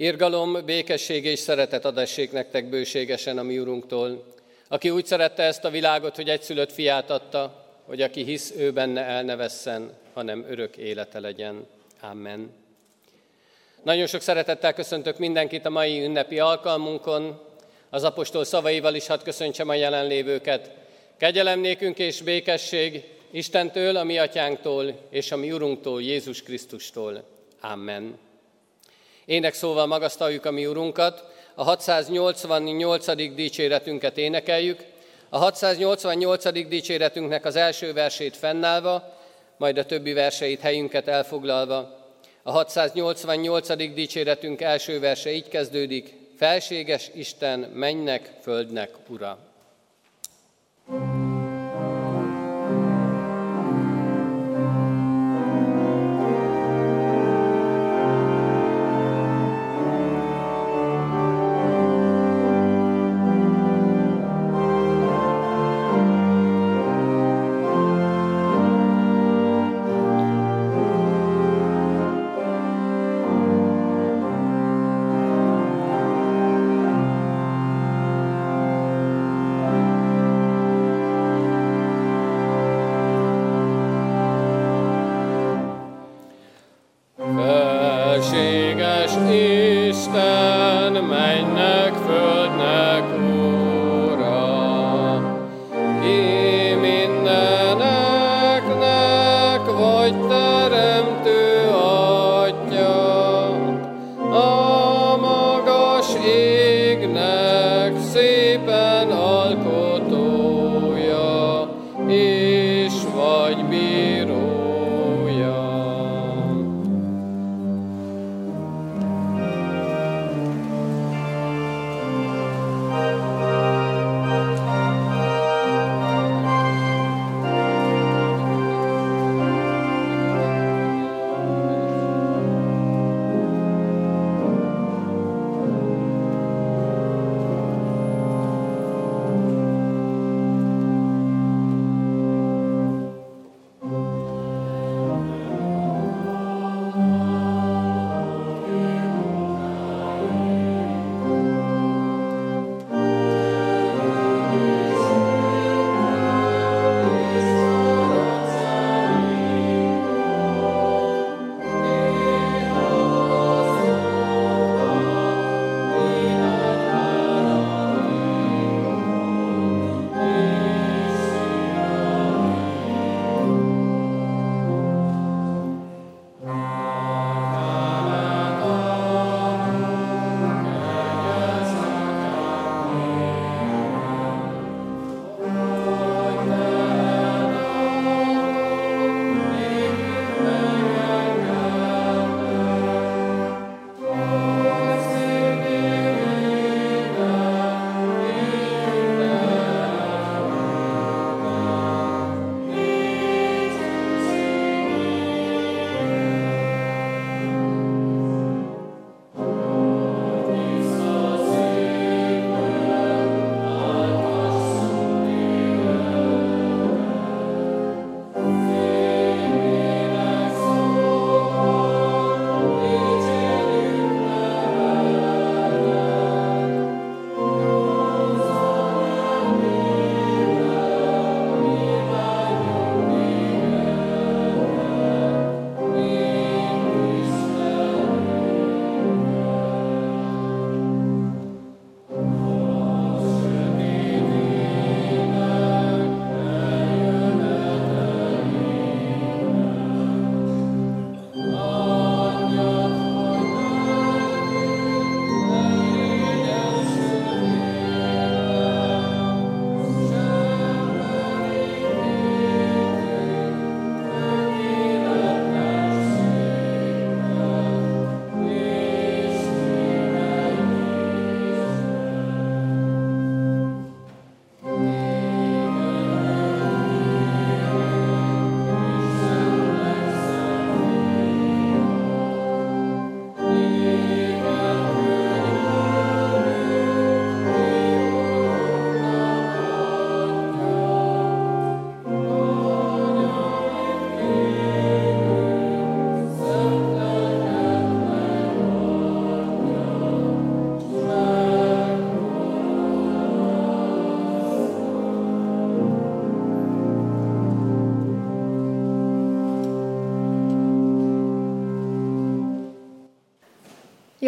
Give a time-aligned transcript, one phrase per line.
[0.00, 4.24] Irgalom, békesség és szeretet adassék nektek bőségesen a mi Urunktól,
[4.68, 9.00] aki úgy szerette ezt a világot, hogy egyszülött fiát adta, hogy aki hisz, ő benne
[9.00, 11.66] el ne vesszen, hanem örök élete legyen.
[12.00, 12.52] Amen.
[13.82, 17.40] Nagyon sok szeretettel köszöntök mindenkit a mai ünnepi alkalmunkon.
[17.90, 20.70] Az apostol szavaival is hadd köszöntsem a jelenlévőket.
[21.16, 27.24] Kegyelem nékünk és békesség Istentől, a mi atyánktól és a mi Urunktól, Jézus Krisztustól.
[27.60, 28.28] Amen.
[29.24, 31.24] Ének szóval magasztaljuk a mi Urunkat,
[31.54, 33.34] a 688.
[33.34, 34.80] dicséretünket énekeljük,
[35.28, 36.68] a 688.
[36.68, 39.18] dicséretünknek az első versét fennállva,
[39.56, 41.98] majd a többi verseit helyünket elfoglalva.
[42.42, 43.76] A 688.
[43.94, 49.49] dicséretünk első verse így kezdődik, Felséges Isten, mennek, földnek, Ura.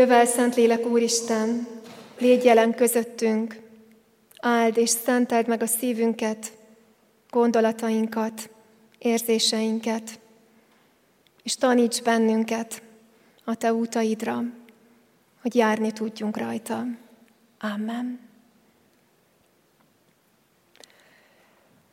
[0.03, 1.67] Jövel, Szentlélek Úristen,
[2.19, 3.61] légy jelen közöttünk,
[4.41, 6.53] áld és szenteld meg a szívünket,
[7.31, 8.51] gondolatainkat,
[8.99, 10.21] érzéseinket,
[11.43, 12.83] és taníts bennünket
[13.45, 14.43] a Te útaidra,
[15.43, 16.85] hogy járni tudjunk rajta.
[17.61, 18.21] Amen.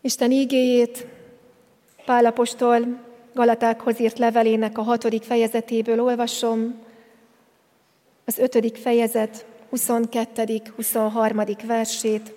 [0.01, 1.06] Isten ígéjét
[2.06, 3.03] Pálapostól
[3.33, 6.88] Galatákhoz írt levelének a hatodik fejezetéből olvasom,
[8.30, 10.62] az ötödik fejezet 22.
[10.76, 11.42] 23.
[11.64, 12.34] versét,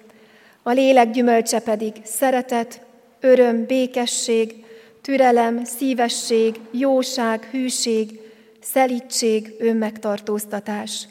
[0.62, 2.81] a lélek gyümölcse pedig szeretet,
[3.21, 4.65] öröm, békesség,
[5.00, 8.21] türelem, szívesség, jóság, hűség,
[8.61, 11.09] szelítség, önmegtartóztatás.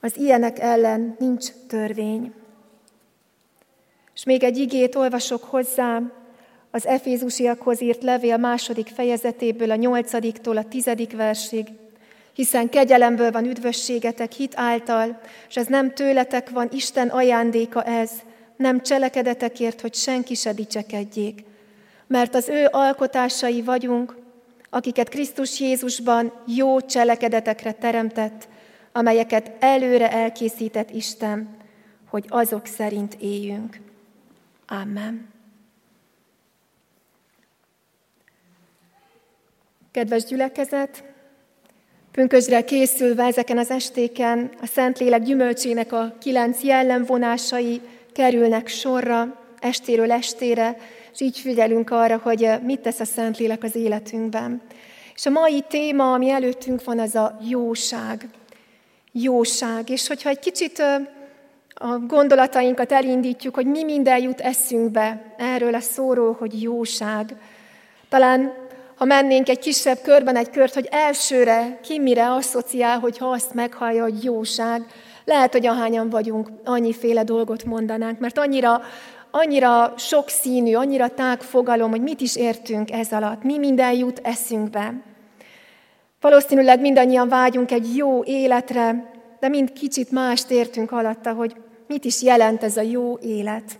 [0.00, 2.32] Az ilyenek ellen nincs törvény.
[4.14, 6.02] És még egy igét olvasok hozzá,
[6.70, 11.66] az Efézusiakhoz írt levél második fejezetéből a nyolcadiktól a tizedik versig,
[12.32, 18.10] hiszen kegyelemből van üdvösségetek hit által, és ez nem tőletek van, Isten ajándéka ez,
[18.56, 21.44] nem cselekedetekért, hogy senki se dicsekedjék.
[22.06, 24.16] Mert az ő alkotásai vagyunk,
[24.70, 28.48] akiket Krisztus Jézusban jó cselekedetekre teremtett,
[28.92, 31.56] amelyeket előre elkészített Isten,
[32.08, 33.80] hogy azok szerint éljünk.
[34.66, 35.28] Amen.
[39.90, 41.04] Kedves gyülekezet,
[42.12, 47.80] pünkösdre készülve ezeken az estéken a Szentlélek gyümölcsének a kilenc jellemvonásai
[48.12, 50.76] kerülnek sorra, estéről estére,
[51.12, 54.60] és így figyelünk arra, hogy mit tesz a Szentlélek az életünkben.
[55.14, 58.28] És a mai téma, ami előttünk van, az a jóság.
[59.12, 59.88] Jóság.
[59.88, 60.82] És hogyha egy kicsit
[61.74, 67.36] a gondolatainkat elindítjuk, hogy mi minden jut eszünkbe erről a szóról, hogy jóság.
[68.08, 68.59] Talán
[69.00, 73.54] ha mennénk egy kisebb körben egy kört, hogy elsőre ki mire asszociál, hogy ha azt
[73.54, 74.86] meghallja, hogy jóság,
[75.24, 78.80] lehet, hogy ahányan vagyunk, annyiféle dolgot mondanánk, mert annyira,
[79.30, 84.94] annyira sokszínű, annyira tág fogalom, hogy mit is értünk ez alatt, mi minden jut eszünkbe.
[86.20, 89.10] Valószínűleg mindannyian vágyunk egy jó életre,
[89.40, 91.56] de mind kicsit mást értünk alatta, hogy
[91.86, 93.78] mit is jelent ez a jó élet.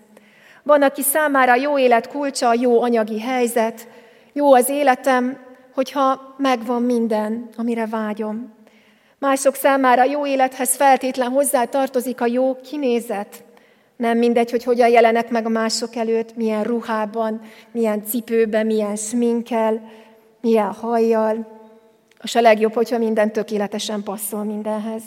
[0.63, 3.89] Van, aki számára a jó élet kulcsa a jó anyagi helyzet,
[4.33, 5.39] jó az életem,
[5.75, 8.53] hogyha megvan minden, amire vágyom.
[9.19, 13.45] Mások számára jó élethez feltétlen hozzá tartozik a jó kinézet.
[13.97, 17.41] Nem mindegy, hogy hogyan jelenek meg a mások előtt, milyen ruhában,
[17.73, 19.91] milyen cipőben, milyen sminkel,
[20.41, 21.59] milyen hajjal.
[22.23, 25.03] És a legjobb, hogyha minden tökéletesen passzol mindenhez.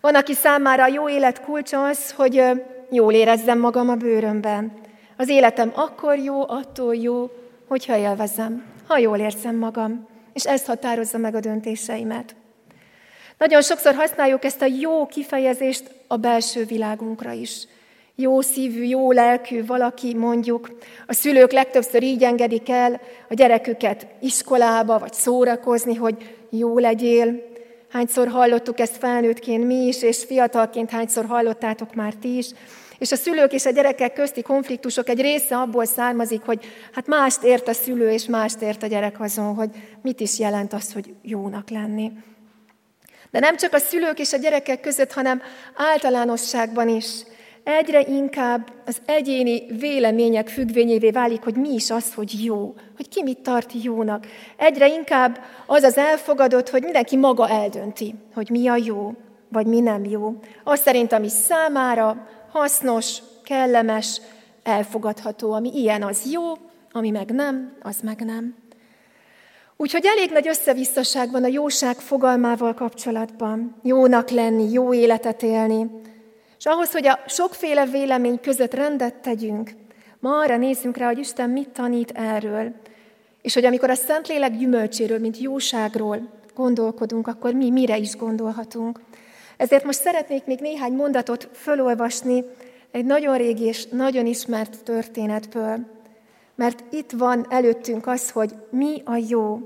[0.00, 2.42] Van, aki számára a jó élet kulcsa az, hogy
[2.90, 4.72] jól érezzem magam a bőrömben.
[5.16, 7.30] Az életem akkor jó, attól jó,
[7.70, 12.34] hogyha élvezem, ha jól érzem magam, és ez határozza meg a döntéseimet.
[13.38, 17.66] Nagyon sokszor használjuk ezt a jó kifejezést a belső világunkra is.
[18.14, 20.78] Jó szívű, jó lelkű valaki, mondjuk.
[21.06, 27.42] A szülők legtöbbször így engedik el a gyereküket iskolába, vagy szórakozni, hogy jó legyél.
[27.90, 32.50] Hányszor hallottuk ezt felnőttként mi is, és fiatalként hányszor hallottátok már ti is.
[33.00, 37.42] És a szülők és a gyerekek közti konfliktusok egy része abból származik, hogy hát mást
[37.42, 39.70] ért a szülő, és mást ért a gyerek azon, hogy
[40.02, 42.12] mit is jelent az, hogy jónak lenni.
[43.30, 45.42] De nem csak a szülők és a gyerekek között, hanem
[45.74, 47.06] általánosságban is
[47.64, 53.22] egyre inkább az egyéni vélemények függvényévé válik, hogy mi is az, hogy jó, hogy ki
[53.22, 54.26] mit tart jónak.
[54.56, 59.14] Egyre inkább az az elfogadott, hogy mindenki maga eldönti, hogy mi a jó,
[59.48, 60.34] vagy mi nem jó.
[60.64, 64.20] Az szerint, ami számára hasznos, kellemes,
[64.62, 66.42] elfogadható, ami ilyen, az jó,
[66.92, 68.54] ami meg nem, az meg nem.
[69.76, 73.76] Úgyhogy elég nagy összevisszaság van a jóság fogalmával kapcsolatban.
[73.82, 75.90] Jónak lenni, jó életet élni.
[76.58, 79.70] És ahhoz, hogy a sokféle vélemény között rendet tegyünk,
[80.18, 82.74] ma arra nézzünk rá, hogy Isten mit tanít erről.
[83.42, 89.00] És hogy amikor a Szentlélek gyümölcséről, mint jóságról gondolkodunk, akkor mi mire is gondolhatunk.
[89.60, 92.44] Ezért most szeretnék még néhány mondatot fölolvasni
[92.90, 95.78] egy nagyon régi és nagyon ismert történetből.
[96.54, 99.60] Mert itt van előttünk az, hogy mi a jó,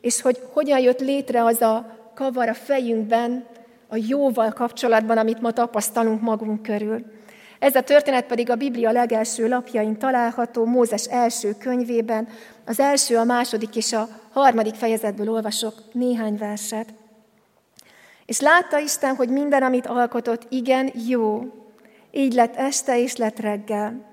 [0.00, 3.46] és hogy hogyan jött létre az a kavar a fejünkben,
[3.88, 7.04] a jóval kapcsolatban, amit ma tapasztalunk magunk körül.
[7.58, 12.28] Ez a történet pedig a Biblia legelső lapjain található, Mózes első könyvében,
[12.66, 17.01] az első, a második és a harmadik fejezetből olvasok néhány verset.
[18.32, 21.42] És látta Isten, hogy minden, amit alkotott, igen, jó.
[22.10, 24.04] Így lett este és lett reggel,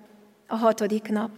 [0.48, 1.30] a hatodik nap.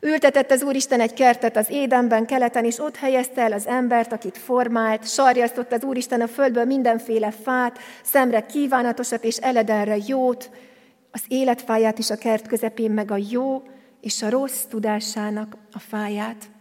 [0.00, 4.38] Ültetett az Úristen egy kertet az édenben, keleten, és ott helyezte el az embert, akit
[4.38, 10.50] formált, sarjasztott az Úristen a földből mindenféle fát, szemre kívánatosat és eledenre jót,
[11.10, 13.62] az életfáját is a kert közepén, meg a jó
[14.00, 16.51] és a rossz tudásának a fáját.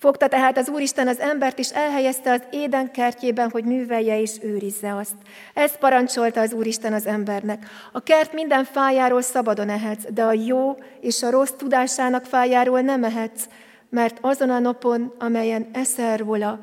[0.00, 4.94] Fogta tehát az Úristen az embert, és elhelyezte az éden kertjében, hogy művelje és őrizze
[4.94, 5.14] azt.
[5.54, 7.66] Ezt parancsolta az Úristen az embernek.
[7.92, 13.04] A kert minden fájáról szabadon ehetsz, de a jó és a rossz tudásának fájáról nem
[13.04, 13.48] ehetsz,
[13.90, 16.60] mert azon a napon, amelyen eszel róla,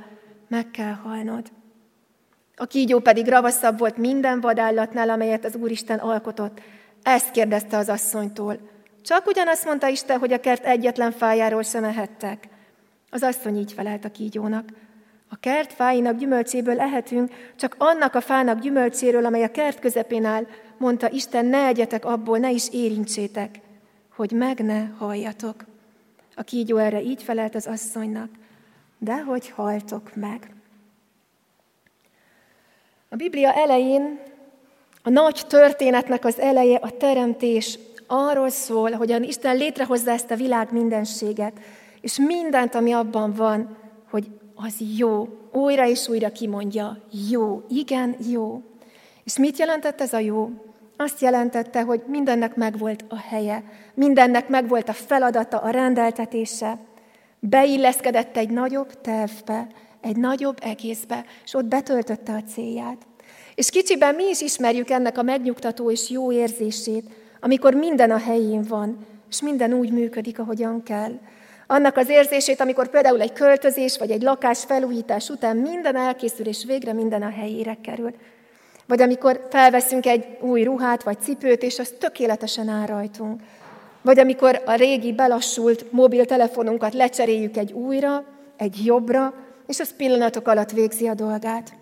[0.48, 1.46] meg kell halnod.
[2.56, 6.62] A kígyó pedig ravaszabb volt minden vadállatnál, amelyet az Úristen alkotott.
[7.04, 8.60] Ezt kérdezte az asszonytól.
[9.04, 12.56] Csak ugyanazt mondta Isten, hogy a kert egyetlen fájáról sem ehettek.
[13.10, 14.70] Az asszony így felelt a kígyónak.
[15.30, 20.48] A kert fáinak gyümölcséből ehetünk, csak annak a fának gyümölcséről, amely a kert közepén áll,
[20.78, 23.60] mondta Isten, ne egyetek abból, ne is érintsétek,
[24.16, 25.66] hogy meg ne halljatok.
[26.36, 28.30] A kígyó erre így felelt az asszonynak,
[28.98, 30.52] de hogy haltok meg.
[33.10, 34.20] A Biblia elején,
[35.04, 40.72] a nagy történetnek az eleje, a teremtés arról szól, hogyan Isten létrehozza ezt a világ
[40.72, 41.60] mindenséget,
[42.02, 43.78] és mindent, ami abban van,
[44.10, 45.28] hogy az jó.
[45.52, 46.98] Újra és újra kimondja,
[47.30, 48.62] jó, igen, jó.
[49.24, 50.50] És mit jelentett ez a jó?
[50.98, 53.64] Azt jelentette, hogy mindennek megvolt a helye,
[53.94, 56.78] mindennek megvolt a feladata, a rendeltetése.
[57.40, 59.68] Beilleszkedett egy nagyobb tervbe,
[60.02, 62.98] egy nagyobb egészbe, és ott betöltötte a célját.
[63.56, 68.64] És kicsiben mi is ismerjük ennek a megnyugtató és jó érzését, amikor minden a helyén
[68.64, 71.20] van, és minden úgy működik, ahogyan kell.
[71.68, 76.66] Annak az érzését, amikor például egy költözés vagy egy lakás felújítás után minden elkészül, és
[76.66, 78.14] végre minden a helyére kerül.
[78.86, 83.42] Vagy amikor felveszünk egy új ruhát vagy cipőt, és az tökéletesen áll rajtunk.
[84.02, 88.24] Vagy amikor a régi belassult mobiltelefonunkat lecseréljük egy újra,
[88.58, 89.34] egy jobbra,
[89.68, 91.74] és az pillanatok alatt végzi a dolgát.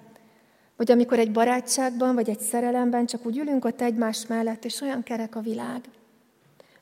[0.78, 5.04] Vagy amikor egy barátságban, vagy egy szerelemben csak úgy ülünk ott egymás mellett, és olyan
[5.04, 5.82] kerek a világ.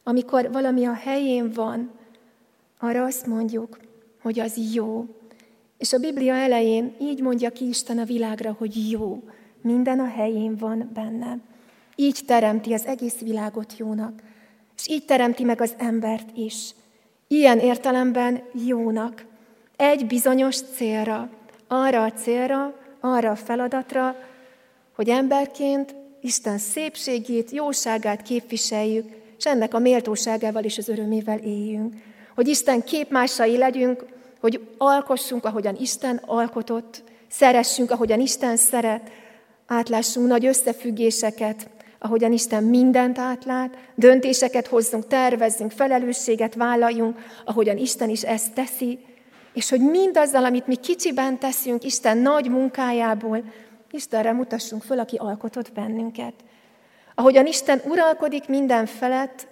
[0.03, 1.91] Amikor valami a helyén van,
[2.83, 3.77] arra azt mondjuk,
[4.21, 5.05] hogy az jó.
[5.77, 9.23] És a Biblia elején így mondja ki Isten a világra, hogy jó.
[9.61, 11.37] Minden a helyén van benne.
[11.95, 14.21] Így teremti az egész világot jónak.
[14.77, 16.71] És így teremti meg az embert is.
[17.27, 19.25] Ilyen értelemben jónak.
[19.75, 21.29] Egy bizonyos célra,
[21.67, 24.15] arra a célra, arra a feladatra,
[24.95, 31.93] hogy emberként Isten szépségét, jóságát képviseljük, és ennek a méltóságával és az örömével éljünk
[32.35, 34.05] hogy Isten képmásai legyünk,
[34.39, 39.11] hogy alkossunk, ahogyan Isten alkotott, szeressünk, ahogyan Isten szeret,
[39.67, 48.21] átlássunk nagy összefüggéseket, ahogyan Isten mindent átlát, döntéseket hozzunk, tervezzünk, felelősséget vállaljunk, ahogyan Isten is
[48.21, 48.99] ezt teszi,
[49.53, 53.43] és hogy mindazzal, amit mi kicsiben teszünk Isten nagy munkájából,
[53.91, 56.33] Istenre mutassunk föl, aki alkotott bennünket.
[57.15, 59.47] Ahogyan Isten uralkodik minden felett,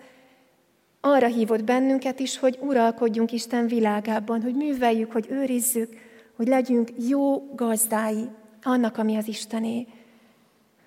[1.02, 5.94] arra hívott bennünket is, hogy uralkodjunk Isten világában, hogy műveljük, hogy őrizzük,
[6.36, 8.30] hogy legyünk jó gazdái
[8.64, 9.88] annak, ami az Istené.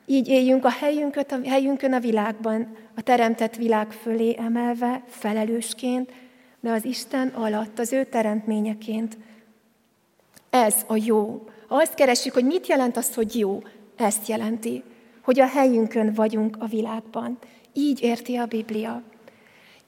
[0.06, 6.12] Így éljünk a helyünket, a helyünkön a világban, a teremtett világ fölé emelve, felelősként,
[6.60, 9.16] de az Isten alatt, az ő teremtményeként.
[10.50, 11.48] Ez a jó.
[11.68, 13.62] Ha azt keresjük, hogy mit jelent az, hogy jó,
[13.96, 14.82] ezt jelenti,
[15.22, 17.38] hogy a helyünkön vagyunk a világban.
[17.72, 19.02] Így érti a Biblia.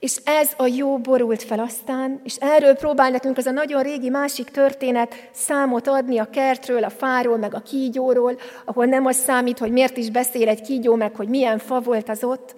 [0.06, 4.08] És ez a jó borult fel aztán, és erről próbál nekünk az a nagyon régi
[4.08, 9.58] másik történet számot adni a kertről, a fáról, meg a kígyóról, ahol nem az számít,
[9.58, 12.54] hogy miért is beszél egy kígyó, meg hogy milyen fa volt az ott,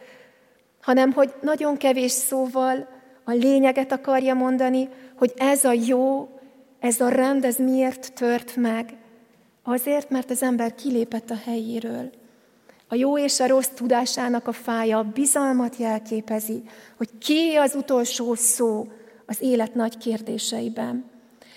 [0.81, 2.89] hanem hogy nagyon kevés szóval
[3.25, 4.89] a lényeget akarja mondani,
[5.19, 6.29] hogy ez a jó,
[6.81, 8.97] ez a rend, ez miért tört meg.
[9.63, 12.11] Azért, mert az ember kilépett a helyéről.
[12.89, 16.63] A jó és a rossz tudásának a fája a bizalmat jelképezi,
[16.97, 18.89] hogy ki az utolsó szó
[19.27, 21.05] az élet nagy kérdéseiben.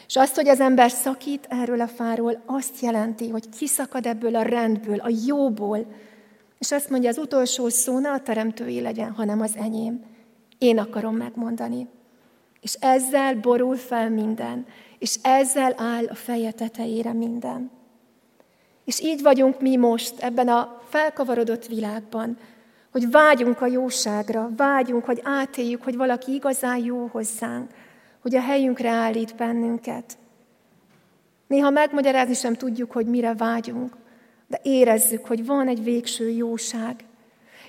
[0.07, 4.41] És azt, hogy az ember szakít erről a fáról, azt jelenti, hogy kiszakad ebből a
[4.41, 5.85] rendből, a jóból,
[6.59, 10.03] és azt mondja, az utolsó szó ne a teremtői legyen, hanem az enyém.
[10.57, 11.87] Én akarom megmondani.
[12.61, 14.65] És ezzel borul fel minden,
[14.99, 17.71] és ezzel áll a feje tetejére minden.
[18.85, 22.37] És így vagyunk mi most ebben a felkavarodott világban,
[22.91, 27.69] hogy vágyunk a jóságra, vágyunk, hogy átéljük, hogy valaki igazán jó hozzánk,
[28.21, 30.17] hogy a helyünkre állít bennünket.
[31.47, 33.93] Néha megmagyarázni sem tudjuk, hogy mire vágyunk,
[34.47, 36.95] de érezzük, hogy van egy végső jóság.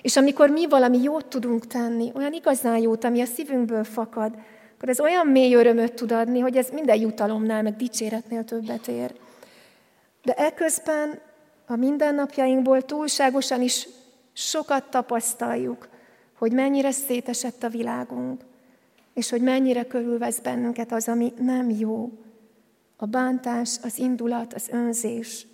[0.01, 4.33] És amikor mi valami jót tudunk tenni, olyan igazán jót, ami a szívünkből fakad,
[4.75, 9.13] akkor ez olyan mély örömöt tud adni, hogy ez minden jutalomnál, meg dicséretnél többet ér.
[10.23, 11.19] De eközben
[11.67, 13.87] a mindennapjainkból túlságosan is
[14.33, 15.87] sokat tapasztaljuk,
[16.37, 18.41] hogy mennyire szétesett a világunk,
[19.13, 22.11] és hogy mennyire körülvesz bennünket az, ami nem jó.
[22.97, 25.47] A bántás, az indulat, az önzés.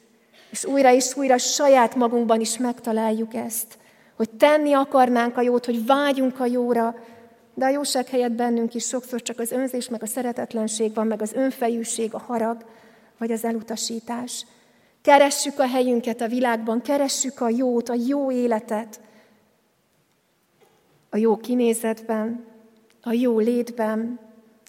[0.51, 3.77] És újra és újra saját magunkban is megtaláljuk ezt,
[4.15, 6.95] hogy tenni akarnánk a jót, hogy vágyunk a jóra,
[7.53, 11.21] de a jóság helyett bennünk is sokszor csak az önzés, meg a szeretetlenség van, meg
[11.21, 12.65] az önfejűség, a harag,
[13.17, 14.45] vagy az elutasítás.
[15.01, 19.01] Keressük a helyünket a világban, keressük a jót, a jó életet,
[21.09, 22.45] a jó kinézetben,
[23.01, 24.19] a jó létben,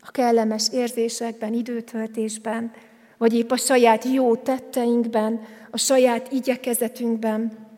[0.02, 2.72] a kellemes érzésekben, időtöltésben,
[3.18, 7.68] vagy épp a saját jó tetteinkben, a saját igyekezetünkben.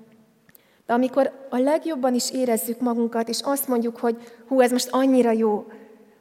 [0.86, 4.16] De amikor a legjobban is érezzük magunkat, és azt mondjuk, hogy
[4.48, 5.66] hú, ez most annyira jó,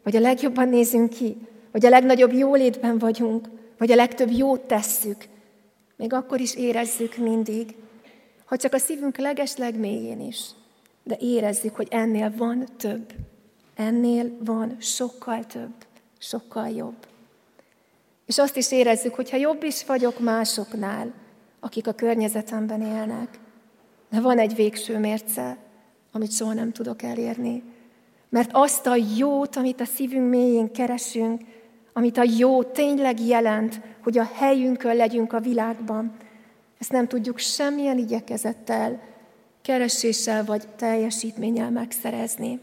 [0.03, 1.37] vagy a legjobban nézünk ki,
[1.71, 3.47] vagy a legnagyobb jólétben vagyunk,
[3.77, 5.25] vagy a legtöbb jót tesszük,
[6.01, 7.75] még akkor is érezzük mindig,
[8.45, 10.45] ha csak a szívünk leges legmélyén is,
[11.03, 13.13] de érezzük, hogy ennél van több.
[13.75, 15.73] Ennél van sokkal több,
[16.19, 16.95] sokkal jobb.
[18.25, 21.13] És azt is érezzük, hogy ha jobb is vagyok másoknál,
[21.59, 23.39] akik a környezetemben élnek,
[24.09, 25.57] de van egy végső mérce,
[26.11, 27.63] amit soha nem tudok elérni.
[28.29, 31.41] Mert azt a jót, amit a szívünk mélyén keresünk,
[31.93, 36.13] amit a jó tényleg jelent, hogy a helyünkön legyünk a világban,
[36.79, 39.01] ezt nem tudjuk semmilyen igyekezettel,
[39.61, 42.59] kereséssel vagy teljesítménnyel megszerezni.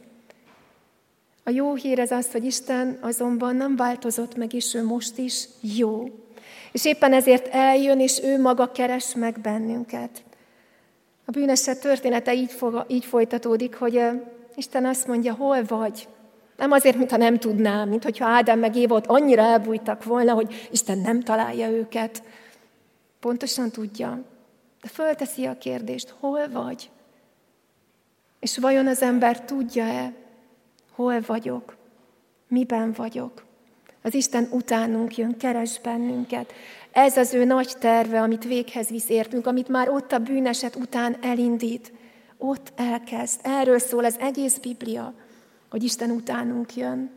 [1.45, 5.49] A jó hír ez az, hogy Isten azonban nem változott meg, és ő most is
[5.61, 6.09] jó.
[6.73, 10.23] És éppen ezért eljön, és ő maga keres meg bennünket.
[11.25, 14.01] A bűneset története így, fog, így folytatódik, hogy
[14.55, 16.09] Isten azt mondja, hol vagy?
[16.59, 20.69] Nem azért, mintha nem tudnám, mint hogyha Ádám meg Éva ott annyira elbújtak volna, hogy
[20.71, 22.23] Isten nem találja őket.
[23.21, 24.23] Pontosan tudja.
[24.83, 26.91] De fölteszi a kérdést, hol vagy?
[28.41, 30.13] És vajon az ember tudja-e,
[30.93, 31.77] hol vagyok,
[32.49, 33.45] miben vagyok?
[34.03, 36.53] Az Isten utánunk jön, keres bennünket.
[36.93, 41.17] Ez az ő nagy terve, amit véghez visz értünk, amit már ott a bűneset után
[41.23, 41.93] elindít.
[42.39, 43.41] Ott elkezd.
[43.43, 45.15] Erről szól az egész Biblia,
[45.71, 47.11] hogy Isten utánunk jön.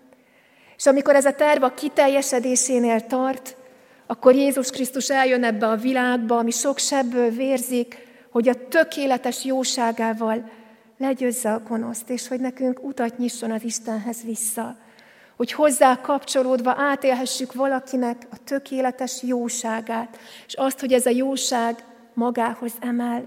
[0.78, 3.56] És amikor ez a terv a kiteljesedésénél tart,
[4.08, 10.50] akkor Jézus Krisztus eljön ebbe a világba, ami sok sebből vérzik, hogy a tökéletes jóságával
[10.98, 14.76] legyőzze a gonoszt, és hogy nekünk utat nyisson az Istenhez vissza.
[15.36, 21.84] Hogy hozzá kapcsolódva átélhessük valakinek a tökéletes jóságát, és azt, hogy ez a jóság
[22.14, 23.26] magához emel,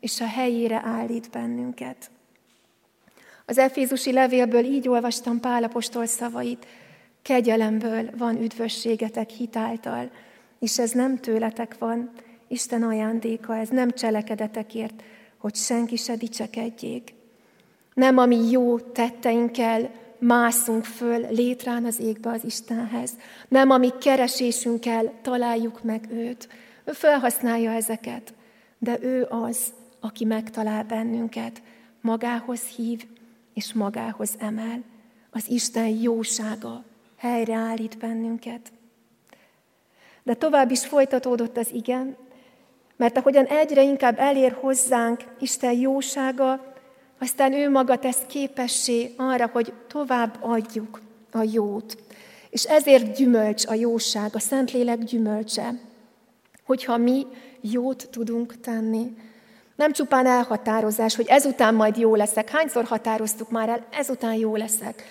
[0.00, 2.10] és a helyére állít bennünket.
[3.46, 6.66] Az Efézusi levélből így olvastam Pálapostól szavait,
[7.22, 10.10] kegyelemből van üdvösségetek hitáltal,
[10.58, 12.10] és ez nem tőletek van,
[12.48, 15.02] Isten ajándéka, ez nem cselekedetekért,
[15.38, 17.14] hogy senki se dicsekedjék.
[17.94, 23.10] Nem a mi jó tetteinkkel mászunk föl létrán az égbe az Istenhez.
[23.48, 26.48] Nem a mi keresésünkkel találjuk meg őt.
[26.84, 28.34] Ő felhasználja ezeket,
[28.78, 29.58] de ő az,
[30.00, 31.62] aki megtalál bennünket,
[32.00, 33.06] magához hív
[33.56, 34.82] és magához emel.
[35.30, 36.84] Az Isten jósága
[37.16, 38.72] helyreállít bennünket.
[40.22, 42.16] De tovább is folytatódott az igen,
[42.96, 46.74] mert ahogyan egyre inkább elér hozzánk Isten jósága,
[47.18, 51.00] aztán ő maga tesz képessé arra, hogy tovább adjuk
[51.32, 51.96] a jót.
[52.50, 55.80] És ezért gyümölcs a jóság, a Szentlélek gyümölcse,
[56.64, 57.26] hogyha mi
[57.60, 59.16] jót tudunk tenni.
[59.76, 62.50] Nem csupán elhatározás, hogy ezután majd jó leszek.
[62.50, 65.02] Hányszor határoztuk már el, ezután jó leszek.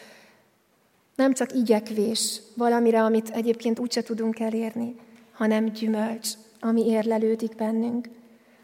[1.15, 4.95] Nem csak igyekvés valamire, amit egyébként úgyse tudunk elérni,
[5.34, 8.10] hanem gyümölcs, ami érlelődik bennünk.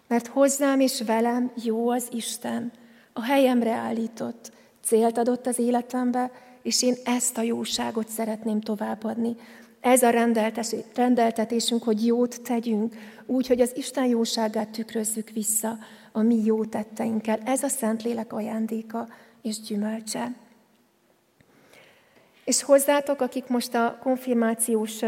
[0.07, 2.71] Mert hozzám és velem jó az Isten,
[3.13, 4.51] a helyemre állított,
[4.83, 9.35] célt adott az életembe, és én ezt a jóságot szeretném továbbadni.
[9.81, 10.09] Ez a
[10.95, 12.95] rendeltetésünk, hogy jót tegyünk,
[13.31, 15.77] úgy, hogy az Isten jóságát tükrözzük vissza
[16.11, 17.39] a mi jó tetteinkkel.
[17.45, 19.07] Ez a Szentlélek ajándéka
[19.41, 20.33] és gyümölcse.
[22.45, 24.99] És hozzátok, akik most a konfirmációs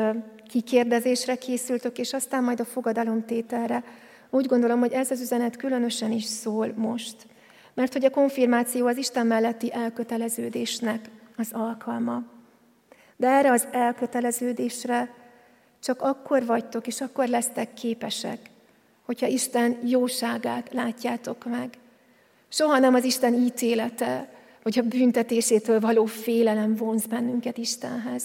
[0.48, 3.84] kikérdezésre készültök, és aztán majd a fogadalomtételre,
[4.30, 7.16] úgy gondolom, hogy ez az üzenet különösen is szól most.
[7.74, 12.24] Mert hogy a konfirmáció az Isten melletti elköteleződésnek az alkalma.
[13.18, 15.23] De erre az elköteleződésre
[15.84, 18.40] csak akkor vagytok, és akkor lesztek képesek,
[19.06, 21.70] hogyha Isten jóságát látjátok meg.
[22.50, 28.24] Soha nem az Isten ítélete, hogy a büntetésétől való félelem vonz bennünket Istenhez,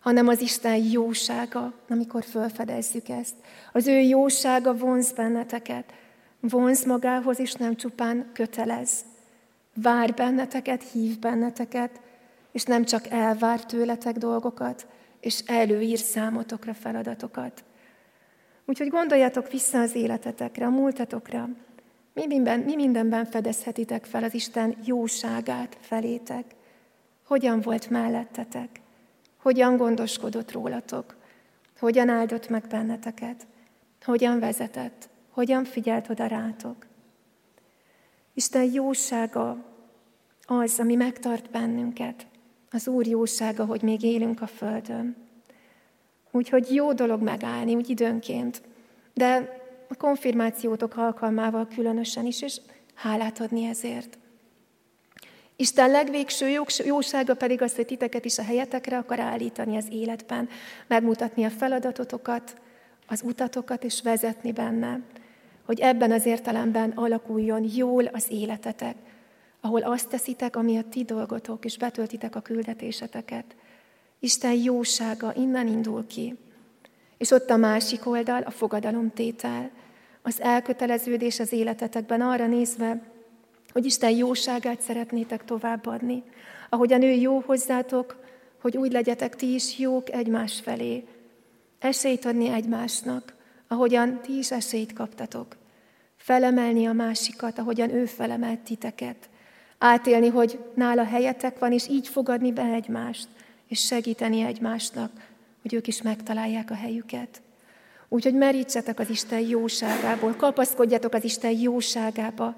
[0.00, 3.34] hanem az Isten jósága, amikor felfedezzük ezt.
[3.72, 5.92] Az ő jósága vonz benneteket,
[6.40, 8.90] vonz magához, és nem csupán kötelez.
[9.74, 12.00] Vár benneteket, hív benneteket,
[12.52, 14.86] és nem csak elvár tőletek dolgokat,
[15.22, 17.64] és előír számotokra feladatokat.
[18.64, 21.48] Úgyhogy gondoljatok vissza az életetekre, a múltatokra.
[22.14, 26.44] Mi, minden, mi mindenben fedezhetitek fel az Isten jóságát felétek?
[27.26, 28.80] Hogyan volt mellettetek?
[29.36, 31.16] Hogyan gondoskodott rólatok?
[31.78, 33.46] Hogyan áldott meg benneteket?
[34.04, 35.08] Hogyan vezetett?
[35.30, 36.86] Hogyan figyelt oda rátok?
[38.34, 39.64] Isten jósága
[40.46, 42.26] az, ami megtart bennünket.
[42.72, 45.16] Az Úr jósága, hogy még élünk a Földön.
[46.30, 48.62] Úgyhogy jó dolog megállni, úgy időnként,
[49.14, 52.60] de a konfirmációtok alkalmával különösen is, és
[52.94, 54.18] hálát adni ezért.
[55.56, 56.48] Isten legvégső
[56.84, 60.48] jósága pedig az, hogy titeket is a helyetekre akar állítani az életben,
[60.86, 62.56] megmutatni a feladatotokat,
[63.06, 65.00] az utatokat, és vezetni benne,
[65.66, 68.96] hogy ebben az értelemben alakuljon jól az életetek,
[69.64, 73.56] ahol azt teszitek, ami a ti dolgotok, és betöltitek a küldetéseteket.
[74.18, 76.36] Isten jósága innen indul ki.
[77.16, 79.70] És ott a másik oldal, a fogadalomtétel,
[80.22, 83.02] az elköteleződés az életetekben arra nézve,
[83.72, 86.22] hogy Isten jóságát szeretnétek továbbadni.
[86.68, 88.16] Ahogyan ő jó hozzátok,
[88.60, 91.04] hogy úgy legyetek ti is jók egymás felé.
[91.78, 93.34] Esélyt adni egymásnak,
[93.68, 95.56] ahogyan ti is esélyt kaptatok.
[96.16, 99.30] Felemelni a másikat, ahogyan ő felemelt titeket.
[99.84, 103.28] Átélni, hogy nála helyetek van, és így fogadni be egymást,
[103.68, 105.10] és segíteni egymásnak,
[105.62, 107.42] hogy ők is megtalálják a helyüket.
[108.08, 112.54] Úgyhogy merítsetek az Isten jóságából, kapaszkodjatok az Isten jóságába,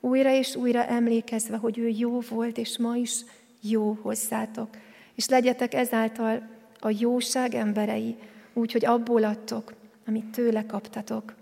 [0.00, 3.20] újra és újra emlékezve, hogy ő jó volt, és ma is
[3.60, 4.68] jó hozzátok.
[5.14, 6.42] És legyetek ezáltal
[6.80, 8.16] a jóság emberei,
[8.52, 9.72] úgyhogy abból adtok,
[10.06, 11.34] amit tőle kaptatok.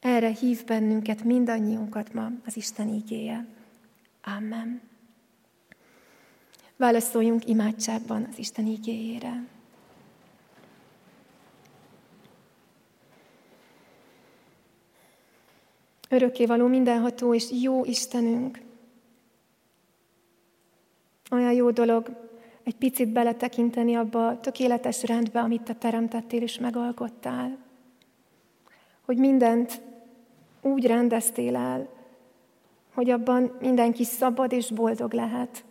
[0.00, 3.55] Erre hív bennünket mindannyiunkat ma az Isten ígéje.
[4.26, 4.80] Amen.
[6.76, 9.46] Válaszoljunk imádságban az Isten ígéjére.
[16.08, 18.60] Örökkévaló, mindenható és jó Istenünk.
[21.30, 22.26] Olyan jó dolog
[22.62, 27.58] egy picit beletekinteni abba a tökéletes rendbe, amit te teremtettél és megalkottál.
[29.04, 29.80] Hogy mindent
[30.62, 31.95] úgy rendeztél el,
[32.96, 35.64] hogy abban mindenki szabad és boldog lehet.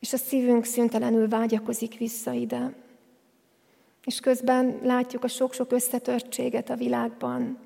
[0.00, 2.74] És a szívünk szüntelenül vágyakozik vissza ide.
[4.04, 7.58] És közben látjuk a sok-sok összetörtséget a világban,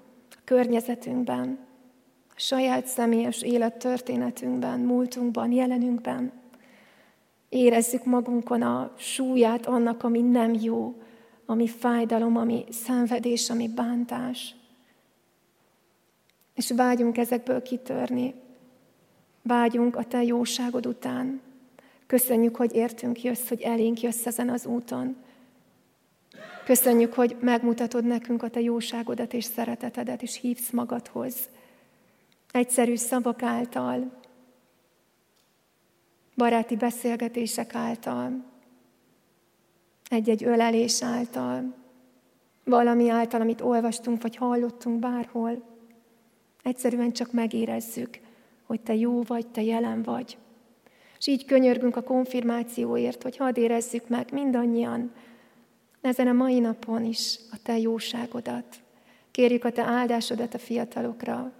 [0.44, 1.58] környezetünkben,
[2.28, 6.32] a saját személyes élettörténetünkben, múltunkban, jelenünkben.
[7.48, 10.94] Érezzük magunkon a súlyát annak, ami nem jó,
[11.46, 14.55] ami fájdalom, ami szenvedés, ami bántás.
[16.56, 18.34] És vágyunk ezekből kitörni.
[19.42, 21.40] Vágyunk a Te jóságod után.
[22.06, 25.16] Köszönjük, hogy értünk jössz, hogy elénk jössz ezen az úton.
[26.64, 31.34] Köszönjük, hogy megmutatod nekünk a Te jóságodat és szeretetedet, és hívsz magadhoz.
[32.50, 34.20] Egyszerű szavak által,
[36.36, 38.44] baráti beszélgetések által,
[40.08, 41.74] egy-egy ölelés által,
[42.64, 45.75] valami által, amit olvastunk vagy hallottunk bárhol.
[46.66, 48.18] Egyszerűen csak megérezzük,
[48.62, 50.36] hogy Te jó vagy, Te jelen vagy.
[51.18, 55.12] És így könyörgünk a konfirmációért, hogy hadd érezzük meg mindannyian,
[56.00, 58.76] ezen a mai napon is a Te jóságodat.
[59.30, 61.52] Kérjük a Te áldásodat a fiatalokra,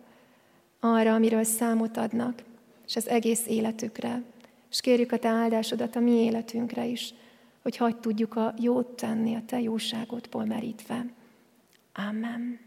[0.81, 2.43] arra, amiről számot adnak,
[2.87, 4.23] és az egész életükre.
[4.71, 7.15] És kérjük a Te áldásodat a mi életünkre is,
[7.63, 11.07] hogy hagyd tudjuk a jót tenni a Te jóságodból merítve.
[12.09, 12.66] Amen.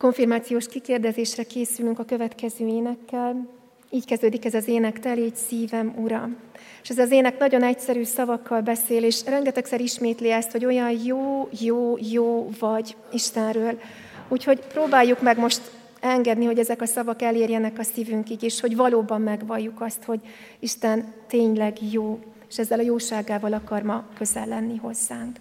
[0.00, 3.48] Konfirmációs kikérdezésre készülünk a következő énekkel.
[3.90, 6.36] Így kezdődik ez az ének, te légy szívem, Uram.
[6.82, 11.48] És ez az ének nagyon egyszerű szavakkal beszél, és rengetegszer ismétli ezt, hogy olyan jó,
[11.60, 13.80] jó, jó vagy Istenről.
[14.28, 15.60] Úgyhogy próbáljuk meg most
[16.00, 20.20] engedni, hogy ezek a szavak elérjenek a szívünkig, és hogy valóban megvalljuk azt, hogy
[20.58, 25.36] Isten tényleg jó, és ezzel a jóságával akar ma közel lenni hozzánk.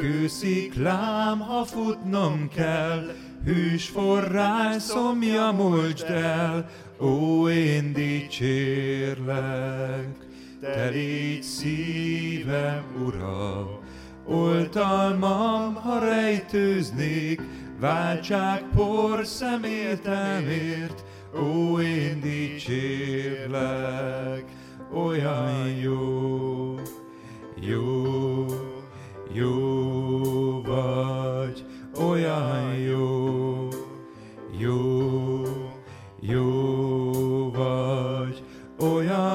[0.00, 6.68] Kősziklám, ha futnom kell, hűs forrás szomja mulcsd el,
[7.00, 9.28] ó, én dicsérlek.
[10.60, 13.80] Te légy szívem, Ura,
[14.26, 17.40] oltalmam, ha rejtőznék,
[17.80, 23.64] váltság por szemétemért, ó, én dicsérlek,
[24.92, 26.74] olyan jó,
[27.60, 28.46] jó,
[29.32, 31.64] jó vagy,
[32.08, 33.68] olyan jó,
[34.58, 35.42] jó,
[36.20, 38.42] jó vagy,
[38.78, 39.29] olyan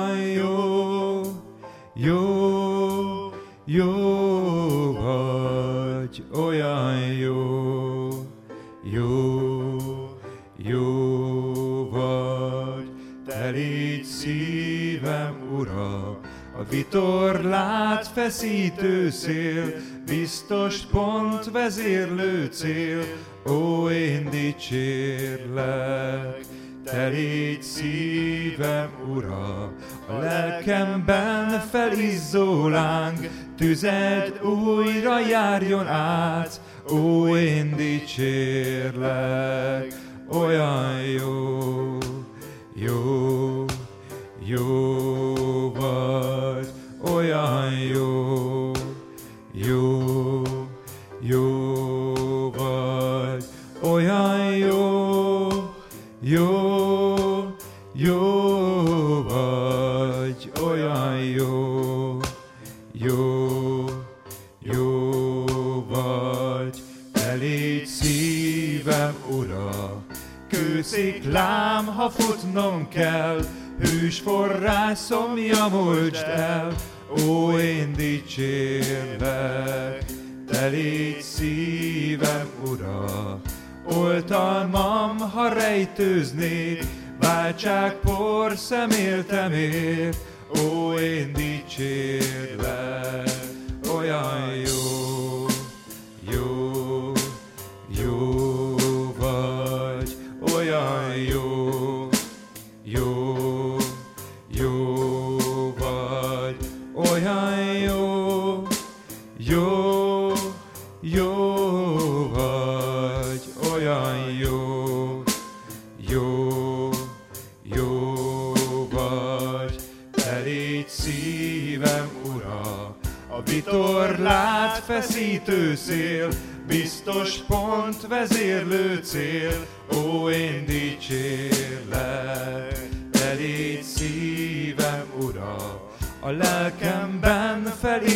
[18.15, 19.73] feszítő szél,
[20.06, 23.04] biztos pont vezérlő cél,
[23.49, 25.65] ó, én dicsérlek.
[26.84, 29.73] Te légy szívem, Ura,
[30.08, 39.44] a lelkemben felizzó láng, tüzed újra járjon át, ó, én dicsérlek,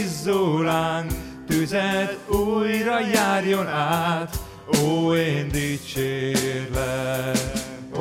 [0.09, 1.11] felizzó láng,
[1.47, 4.35] tüzed újra járjon át,
[4.83, 7.37] ó, én dicsérlek.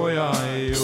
[0.03, 0.78] Olyan jó,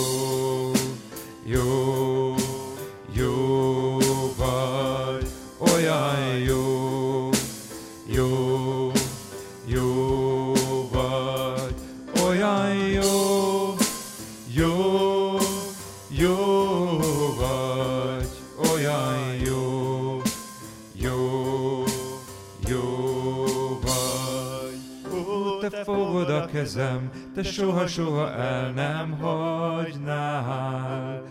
[26.75, 31.23] kezem, te soha-soha el nem hagynál.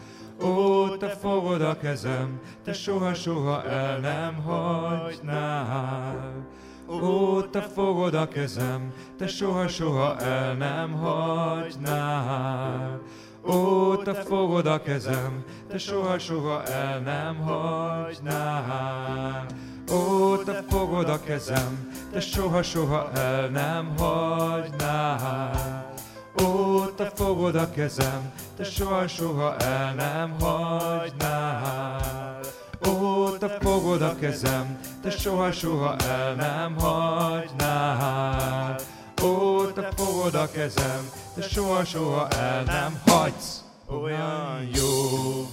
[0.42, 6.46] Ó, te fogod a kezem, te soha-soha el nem hagynál.
[6.88, 13.02] Ó, te fogod a kezem, te soha-soha el nem hagynál.
[13.46, 19.46] Ó, te fogod a kezem, te soha-soha el nem hagynál.
[19.92, 25.94] Ó, te fogod a kezem, te soha-soha el nem hagynál.
[26.42, 32.40] Ó, te fogod a kezem, te soha-soha el nem hagynál.
[32.88, 38.76] Ó, te fogod a kezem, te soha-soha el nem hagynál.
[39.22, 43.62] Ó, te fogod a kezem, te soha-soha el nem hagysz.
[43.88, 45.48] Olyan jó,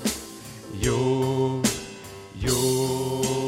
[0.81, 1.61] jó,
[2.41, 3.40] jó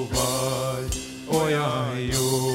[1.33, 2.52] olyan jó,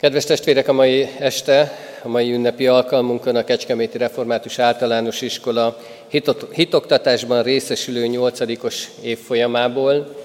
[0.00, 5.78] Kedves testvérek, a mai este, a mai ünnepi alkalmunkon a Kecskeméti Református Általános Iskola
[6.52, 10.16] hitoktatásban részesülő nyolcadikos évfolyamából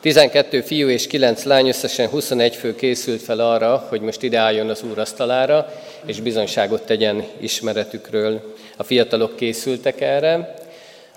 [0.00, 4.68] 12 fiú és 9 lány, összesen 21 fő készült fel arra, hogy most ide álljon
[4.68, 5.72] az úr asztalára,
[6.06, 8.54] és bizonyságot tegyen ismeretükről.
[8.76, 10.54] A fiatalok készültek erre,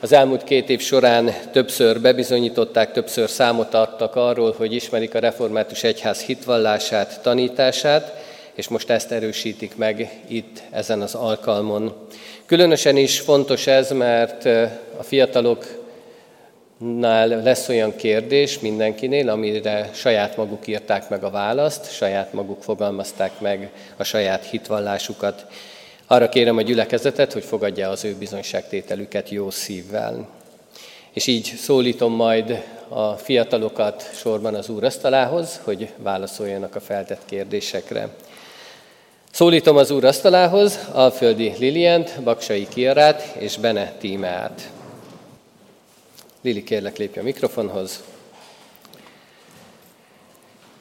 [0.02, 5.84] az elmúlt két év során többször bebizonyították, többször számot adtak arról, hogy ismerik a református
[5.84, 12.08] egyház hitvallását, tanítását, és most ezt erősítik meg itt ezen az alkalmon.
[12.46, 14.46] Különösen is fontos ez, mert
[14.98, 22.64] a fiataloknál lesz olyan kérdés mindenkinél, amire saját maguk írták meg a választ, saját maguk
[22.64, 25.46] fogalmazták meg a saját hitvallásukat.
[26.12, 30.30] Arra kérem a gyülekezetet, hogy fogadja az ő bizonyságtételüket jó szívvel.
[31.14, 38.10] És így szólítom majd a fiatalokat sorban az asztalához, hogy válaszoljanak a feltett kérdésekre.
[39.32, 44.70] Szólítom az úr asztalához Alföldi Lilient, Baksai Kiarát és Bene Tímeát.
[46.42, 48.04] Lili, kérlek lépj a mikrofonhoz.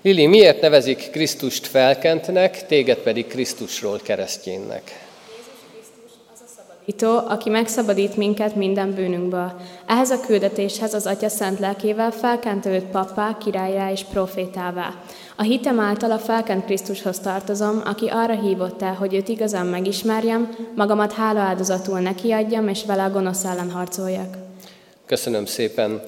[0.02, 5.06] Lili, miért nevezik Krisztust felkentnek, téged pedig Krisztusról keresztjénnek?
[6.88, 9.52] Ito, aki megszabadít minket minden bűnünkből.
[9.86, 14.94] Ehhez a küldetéshez az Atya szent lelkével felkente őt pappá, királyá és profétává.
[15.36, 20.56] A hitem által a felkent Krisztushoz tartozom, aki arra hívott el, hogy őt igazán megismerjem,
[20.74, 24.36] magamat hálaáldozatul nekiadjam, és vele a gonosz ellen harcoljak.
[25.06, 26.02] Köszönöm szépen.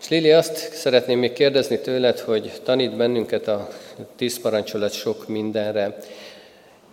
[0.00, 3.68] És Lili, azt szeretném még kérdezni tőled, hogy tanít bennünket a
[4.16, 5.96] tíz parancsolat sok mindenre.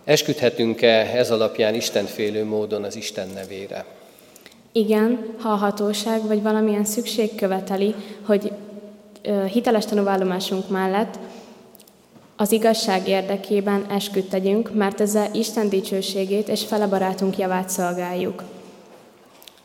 [0.04, 3.84] Esküdhetünk-e ez alapján Istenfélő módon az Isten nevére?
[4.72, 7.94] Igen, ha a hatóság vagy valamilyen szükség követeli,
[8.26, 8.52] hogy
[9.52, 11.18] hiteles tanúvállomásunk mellett
[12.36, 18.42] az igazság érdekében esküdt tegyünk, mert ezzel Isten dicsőségét és fele barátunk javát szolgáljuk.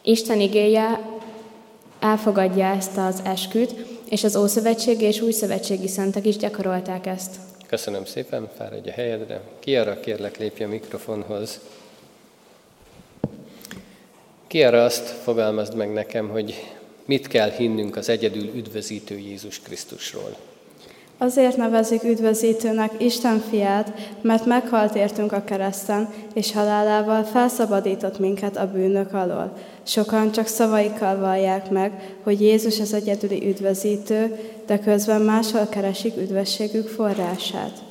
[0.02, 1.02] Isten igéje
[1.99, 3.75] elfogadja ezt az esküt,
[4.10, 7.49] és az Ószövetségi és Újszövetségi szentek is gyakorolták ezt.
[7.69, 9.41] Köszönöm szépen, fáradj a helyedre.
[9.60, 11.60] Kiara, kérlek, lépj a mikrofonhoz.
[14.47, 16.73] Kiara, azt fogalmazd meg nekem, hogy
[17.05, 20.36] mit kell hinnünk az egyedül üdvözítő Jézus Krisztusról.
[21.17, 28.71] Azért nevezik üdvözítőnek Isten fiát, mert meghalt értünk a kereszten, és halálával felszabadított minket a
[28.71, 29.58] bűnök alól.
[29.89, 36.88] Sokan csak szavaikkal vallják meg, hogy Jézus az egyedüli üdvözítő, de közben máshol keresik üdvösségük
[36.88, 37.84] forrását.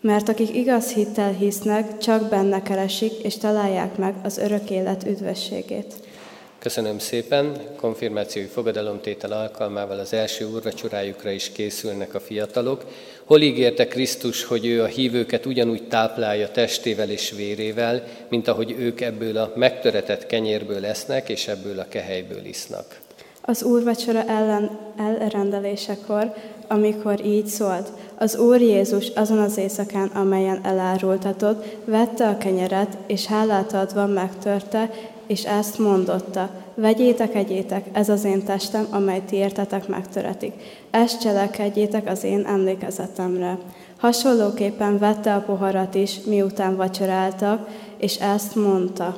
[0.00, 5.94] Mert akik igaz hittel hisznek, csak benne keresik és találják meg az örök élet üdvösségét.
[6.60, 7.56] Köszönöm szépen.
[7.76, 12.84] Konfirmációi fogadalomtétel alkalmával az első úrvacsorájukra is készülnek a fiatalok.
[13.24, 19.00] Hol ígérte Krisztus, hogy ő a hívőket ugyanúgy táplálja testével és vérével, mint ahogy ők
[19.00, 23.00] ebből a megtöretett kenyérből esznek, és ebből a kehelyből isznak?
[23.42, 26.34] Az úrvacsora ellen elrendelésekor,
[26.68, 33.26] amikor így szólt, az Úr Jézus azon az éjszakán, amelyen elárultatott, vette a kenyeret, és
[33.26, 34.90] hálát adva megtörte,
[35.30, 40.52] és ezt mondotta, vegyétek, egyétek, ez az én testem, amely ti értetek megtöretik.
[40.90, 43.58] Ezt cselekedjétek az én emlékezetemre.
[43.98, 49.16] Hasonlóképpen vette a poharat is, miután vacsoráltak, és ezt mondta.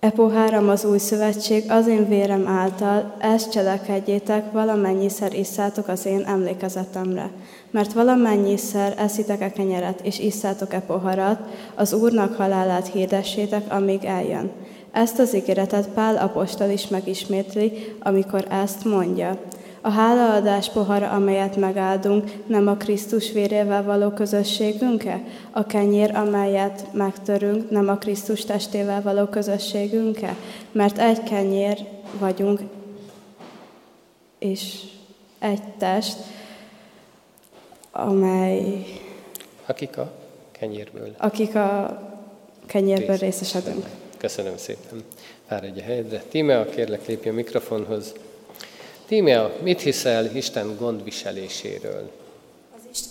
[0.00, 6.24] E poháram az új szövetség az én vérem által, ezt cselekedjétek, valamennyiszer isszátok az én
[6.26, 7.30] emlékezetemre.
[7.70, 11.40] Mert valamennyiszer eszitek e kenyeret, és isszátok e poharat,
[11.74, 14.50] az Úrnak halálát hirdessétek, amíg eljön.
[14.92, 19.38] Ezt az ígéretet Pál apostol is megismétli, amikor ezt mondja.
[19.80, 25.22] A hálaadás pohara, amelyet megáldunk, nem a Krisztus vérével való közösségünke?
[25.50, 30.36] A kenyér, amelyet megtörünk, nem a Krisztus testével való közösségünke?
[30.72, 31.78] Mert egy kenyér
[32.18, 32.60] vagyunk,
[34.38, 34.82] és
[35.38, 36.16] egy test,
[37.98, 38.84] amely...
[39.66, 40.12] Akik a
[40.50, 41.14] kenyérből.
[41.18, 41.98] Akik a
[42.66, 43.86] kenyérből részesedünk.
[44.16, 45.02] Köszönöm szépen.
[45.46, 46.22] Fáradj a helyedre.
[46.28, 48.14] Tímea, kérlek lépj a mikrofonhoz.
[49.06, 52.10] Tímea, mit hiszel Isten gondviseléséről?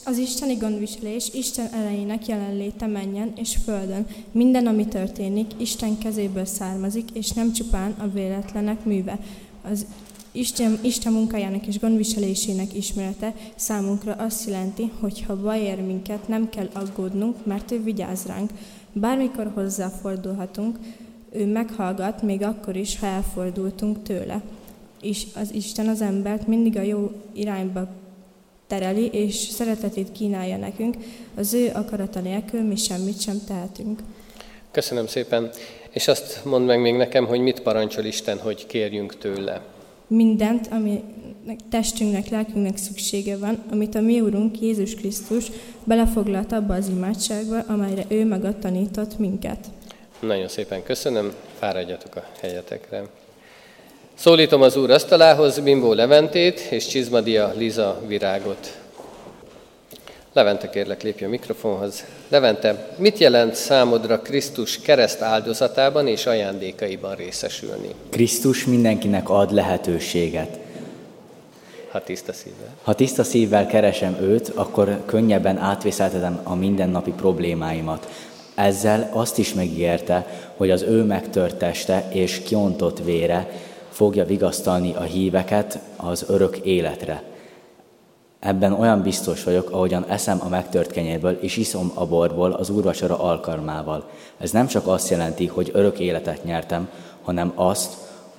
[0.06, 4.08] Az isteni gondviselés Isten elejének jelenléte menjen és földön.
[4.32, 9.20] Minden, ami történik, Isten kezéből származik, és nem csupán a véletlenek műve.
[9.72, 9.86] Az
[10.38, 16.50] Isten, Isten munkájának és gondviselésének ismerete számunkra azt jelenti, hogy ha baj ér minket, nem
[16.50, 18.50] kell aggódnunk, mert ő vigyáz ránk.
[18.94, 20.78] Bármikor hozzáfordulhatunk,
[21.32, 24.42] ő meghallgat, még akkor is, ha elfordultunk tőle.
[25.02, 27.88] És az Isten az embert mindig a jó irányba
[28.68, 30.96] tereli, és szeretetét kínálja nekünk,
[31.36, 34.00] az ő akarata nélkül mi semmit sem tehetünk.
[34.72, 35.50] Köszönöm szépen.
[35.90, 39.76] És azt mondd meg még nekem, hogy mit parancsol Isten, hogy kérjünk tőle.
[40.08, 41.04] Mindent, ami
[41.70, 45.46] testünknek, lelkünknek szüksége van, amit a mi Úrunk Jézus Krisztus
[45.84, 49.58] belefoglalt abba az imádságba, amelyre ő meg tanított minket.
[50.20, 53.04] Nagyon szépen köszönöm, fáradjatok a helyetekre.
[54.14, 58.87] Szólítom az Úr asztalához Bimbó Leventét és Csizmadia Liza Virágot.
[60.38, 62.06] Levente, kérlek, lépj a mikrofonhoz.
[62.28, 67.88] Levente, mit jelent számodra Krisztus kereszt áldozatában és ajándékaiban részesülni?
[68.10, 70.60] Krisztus mindenkinek ad lehetőséget.
[71.92, 72.76] Ha tiszta szívvel.
[72.84, 78.08] Ha tiszta szívvel keresem őt, akkor könnyebben átvészeltetem a mindennapi problémáimat.
[78.56, 80.26] Ezzel azt is megígérte,
[80.58, 83.50] hogy az ő megtört teste és kiontott vére
[83.90, 87.27] fogja vigasztalni a híveket az örök életre.
[88.40, 93.20] Ebben olyan biztos vagyok, ahogyan eszem a megtört kenyérből, és iszom a borból az úrvacsora
[93.20, 94.10] alkalmával.
[94.38, 96.90] Ez nem csak azt jelenti, hogy örök életet nyertem,
[97.22, 97.94] hanem azt,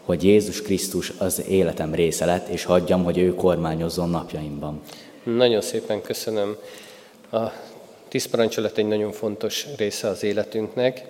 [0.05, 4.81] hogy Jézus Krisztus az életem része lett, és hagyjam, hogy ő kormányozzon napjaimban.
[5.23, 6.57] Nagyon szépen köszönöm.
[7.33, 7.39] A
[8.09, 11.05] tíz parancsolat egy nagyon fontos része az életünknek,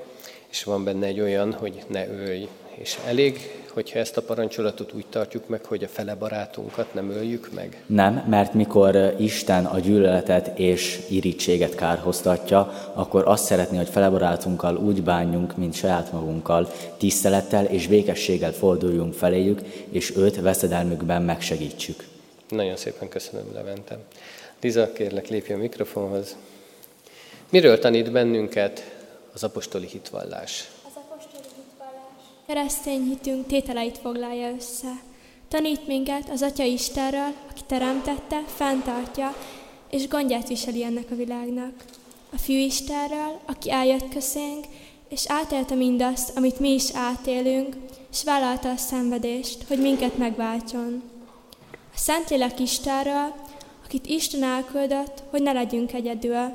[0.51, 2.49] és van benne egy olyan, hogy ne ölj.
[2.75, 7.51] És elég hogyha ezt a parancsolatot úgy tartjuk meg, hogy a fele barátunkat nem öljük
[7.55, 7.83] meg?
[7.87, 14.77] Nem, mert mikor Isten a gyűlöletet és irítséget kárhoztatja, akkor azt szeretné, hogy fele barátunkkal
[14.77, 19.61] úgy bánjunk, mint saját magunkkal, tisztelettel és békességgel forduljunk feléjük,
[19.91, 22.05] és őt veszedelmükben megsegítsük.
[22.49, 23.99] Nagyon szépen köszönöm, Levente.
[24.61, 26.37] Liza, kérlek, lépj a mikrofonhoz.
[27.51, 28.97] Miről tanít bennünket
[29.33, 30.69] az apostoli hitvallás?
[32.49, 35.01] Keresztény hitünk tételeit foglalja össze.
[35.49, 39.35] Tanít minket az Atya Istenről, aki teremtette, fenntartja,
[39.91, 41.73] és gondját viseli ennek a világnak.
[42.33, 44.65] A Fiú Istenről, aki eljött közénk,
[45.09, 47.77] és átélte mindazt, amit mi is átélünk,
[48.13, 51.03] és vállalta a szenvedést, hogy minket megváltson.
[51.73, 53.35] A Szentlélek Istenről,
[53.85, 56.53] akit Isten elküldött, hogy ne legyünk egyedül.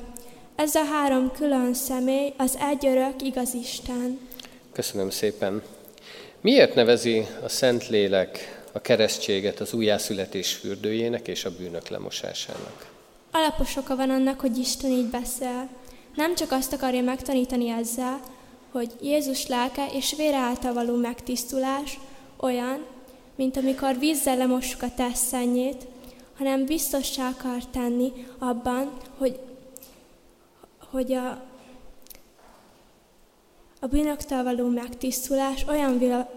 [0.55, 4.19] Ez a három külön személy az egy örök igaz Isten.
[4.71, 5.63] Köszönöm szépen.
[6.43, 12.91] Miért nevezi a Szentlélek a keresztséget az újjászületés fürdőjének és a bűnök lemosásának?
[13.31, 15.69] Alapos oka van annak, hogy Isten így beszél.
[16.15, 18.19] Nem csak azt akarja megtanítani ezzel,
[18.71, 21.99] hogy Jézus lelke és vére által való megtisztulás
[22.37, 22.85] olyan,
[23.35, 25.85] mint amikor vízzel lemossuk a tesszennyét,
[26.37, 29.39] hanem biztossá akar tenni abban, hogy,
[30.91, 31.43] hogy a,
[33.83, 36.27] a bűnöktől való megtisztulás olyan,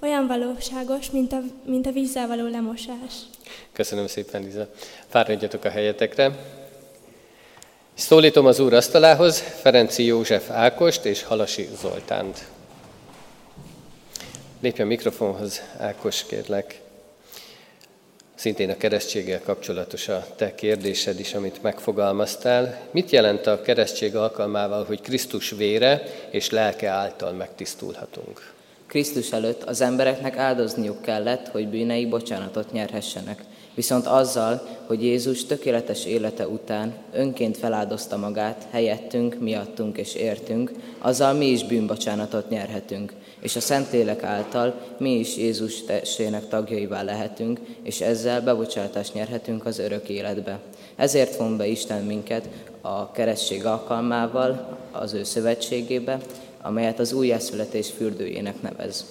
[0.00, 3.12] olyan valóságos, mint a, mint a vízzel való lemosás.
[3.72, 4.68] Köszönöm szépen, Liza.
[5.08, 6.38] Fáradjatok a helyetekre.
[7.94, 12.46] Szólítom az úr asztalához Ferenci József Ákost és Halasi Zoltánt.
[14.60, 16.80] Lépj a mikrofonhoz, Ákos, kérlek.
[18.42, 22.80] Szintén a keresztséggel kapcsolatos a te kérdésed is, amit megfogalmaztál.
[22.90, 28.52] Mit jelent a keresztség alkalmával, hogy Krisztus vére és lelke által megtisztulhatunk?
[28.86, 33.42] Krisztus előtt az embereknek áldozniuk kellett, hogy bűnei bocsánatot nyerhessenek.
[33.74, 41.32] Viszont azzal, hogy Jézus tökéletes élete után önként feláldozta magát, helyettünk, miattunk és értünk, azzal
[41.32, 43.12] mi is bűnbocsánatot nyerhetünk
[43.42, 49.78] és a Szentlélek által mi is Jézus testének tagjaivá lehetünk, és ezzel bebocsátást nyerhetünk az
[49.78, 50.58] örök életbe.
[50.96, 52.48] Ezért von be Isten minket
[52.80, 56.20] a keresztség alkalmával az ő szövetségébe,
[56.62, 59.06] amelyet az újjászületés fürdőjének nevez.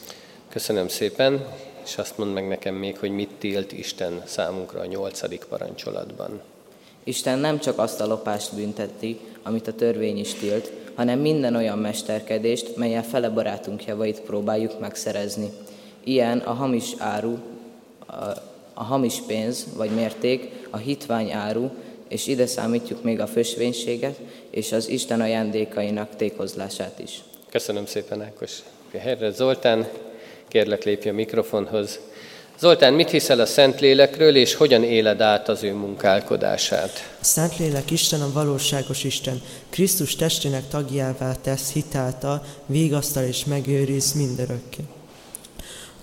[0.49, 1.45] Köszönöm szépen,
[1.83, 6.41] és azt mond meg nekem még, hogy mit tilt Isten számunkra a nyolcadik parancsolatban.
[7.03, 11.77] Isten nem csak azt a lopást bünteti, amit a törvény is tilt, hanem minden olyan
[11.77, 15.49] mesterkedést, melyel fele barátunk javait próbáljuk megszerezni.
[16.03, 17.37] Ilyen a hamis áru,
[18.07, 18.13] a,
[18.73, 21.69] a hamis pénz vagy mérték, a hitvány áru,
[22.07, 24.19] és ide számítjuk még a fösvénységet
[24.49, 27.21] és az Isten ajándékainak tékozlását is.
[27.49, 28.59] Köszönöm szépen, Ákos.
[28.97, 29.87] Helyre Zoltán,
[30.47, 31.99] kérlek lépj a mikrofonhoz.
[32.61, 37.15] Zoltán, mit hiszel a Szentlélekről, és hogyan éled át az ő munkálkodását?
[37.21, 39.41] A Szentlélek Isten a valóságos Isten.
[39.69, 44.81] Krisztus testének tagjává tesz hitáltal, végasztal és megőriz mindörökké.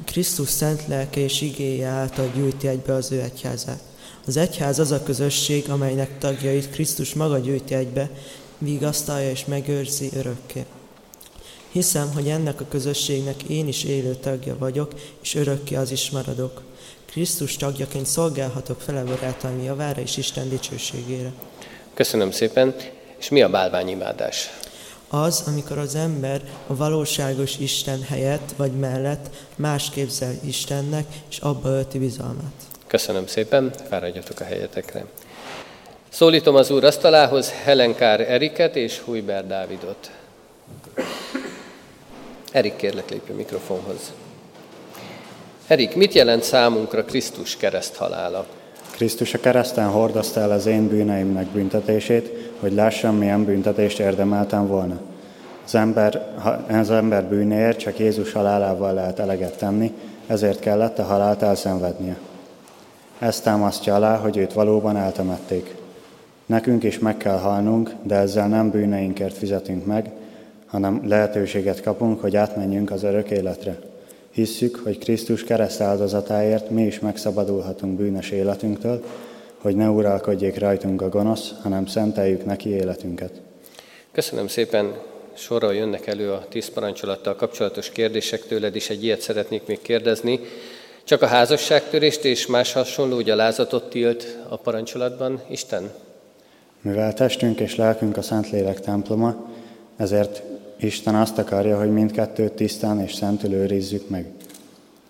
[0.05, 3.81] Krisztus szent lelke és igéje által gyűjti egybe az ő egyházát.
[4.27, 8.11] Az egyház az a közösség, amelynek tagjait Krisztus maga gyűjti egybe,
[8.59, 10.65] vigasztalja és megőrzi örökké.
[11.79, 16.62] Hiszem, hogy ennek a közösségnek én is élő tagja vagyok, és örökké az is maradok.
[17.11, 21.33] Krisztus tagjaként szolgálhatok fele barátaim javára és Isten dicsőségére.
[21.95, 22.74] Köszönöm szépen.
[23.18, 24.51] És mi a bálványimádás?
[25.09, 31.68] Az, amikor az ember a valóságos Isten helyett vagy mellett más képzel Istennek, és abba
[31.68, 32.62] ölti bizalmát.
[32.87, 35.05] Köszönöm szépen, fáradjatok a helyetekre.
[36.09, 40.11] Szólítom az úr asztalához Helenkár Eriket és Hujber Dávidot.
[42.53, 44.13] Erik, kérlek, lépj a mikrofonhoz.
[45.67, 48.47] Erik, mit jelent számunkra Krisztus kereszt halála?
[48.91, 55.01] Krisztus a kereszten hordozta el az én bűneimnek büntetését, hogy lássam, milyen büntetést érdemeltem volna.
[55.65, 56.35] Az ember,
[56.71, 59.93] az ember bűnéért csak Jézus halálával lehet eleget tenni,
[60.27, 62.17] ezért kellett a halált elszenvednie.
[63.19, 65.75] Ez támasztja alá, hogy őt valóban eltemették.
[66.47, 70.11] Nekünk is meg kell halnunk, de ezzel nem bűneinkért fizetünk meg,
[70.69, 73.79] hanem lehetőséget kapunk, hogy átmenjünk az örök életre.
[74.31, 79.05] Hisszük, hogy Krisztus kereszt áldozatáért mi is megszabadulhatunk bűnös életünktől,
[79.59, 83.31] hogy ne uralkodjék rajtunk a gonosz, hanem szenteljük neki életünket.
[84.12, 84.93] Köszönöm szépen.
[85.35, 88.91] Sorra jönnek elő a tíz parancsolattal kapcsolatos kérdések tőled is.
[88.91, 90.41] Egy ilyet szeretnék még kérdezni.
[91.05, 95.91] Csak a házasságtörést és más hasonló gyalázatot tilt a parancsolatban Isten?
[96.81, 99.51] Mivel testünk és lelkünk a Szentlélek temploma,
[99.97, 100.43] ezért
[100.81, 104.26] Isten azt akarja, hogy mindkettőt tisztán és szentül őrizzük meg.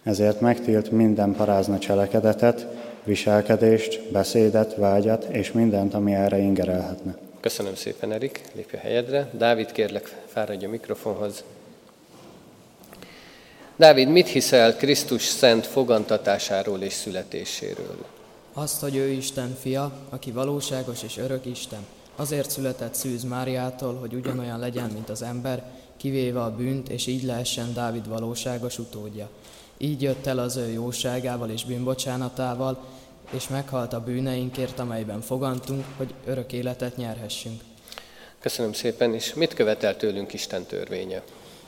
[0.02, 2.66] Ezért megtilt minden parázna cselekedetet,
[3.04, 7.16] viselkedést, beszédet, vágyat és mindent, ami erre ingerelhetne.
[7.40, 8.42] Köszönöm szépen, Erik.
[8.54, 9.30] Lépj a helyedre.
[9.32, 11.44] Dávid, kérlek, fáradj a mikrofonhoz.
[13.76, 18.04] Dávid, mit hiszel Krisztus szent fogantatásáról és születéséről?
[18.52, 21.86] Azt, hogy ő Isten fia, aki valóságos és örök Isten.
[22.18, 25.64] Azért született Szűz Máriától, hogy ugyanolyan legyen, mint az ember,
[25.96, 29.28] kivéve a bűnt, és így lehessen Dávid valóságos utódja.
[29.76, 32.84] Így jött el az ő jóságával és bűnbocsánatával,
[33.30, 37.60] és meghalt a bűneinkért, amelyben fogantunk, hogy örök életet nyerhessünk.
[38.40, 41.22] Köszönöm szépen, és mit követel tőlünk Isten törvénye?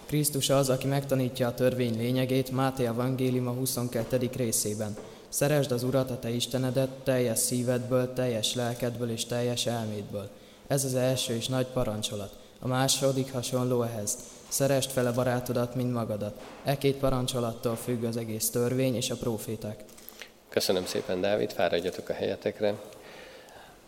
[0.06, 4.30] Krisztus az, aki megtanítja a törvény lényegét Máté Evangélium a 22.
[4.36, 4.96] részében.
[5.28, 10.30] Szeresd az Urat, a te Istenedet, teljes szívedből, teljes lelkedből és teljes elmédből.
[10.70, 12.32] Ez az első és nagy parancsolat.
[12.60, 14.16] A második hasonló ehhez.
[14.48, 16.34] Szerest fele barátodat, mint magadat.
[16.64, 19.84] E két parancsolattól függ az egész törvény és a proféták.
[20.48, 22.74] Köszönöm szépen, Dávid, fáradjatok a helyetekre.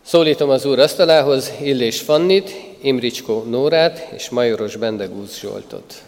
[0.01, 6.03] Szólítom az úr asztalához Illés Fannit, Imricskó Nórát és Majoros Bendegúz Zsoltot.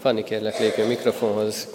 [0.00, 1.68] Fanni, kérlek, lépj a mikrofonhoz.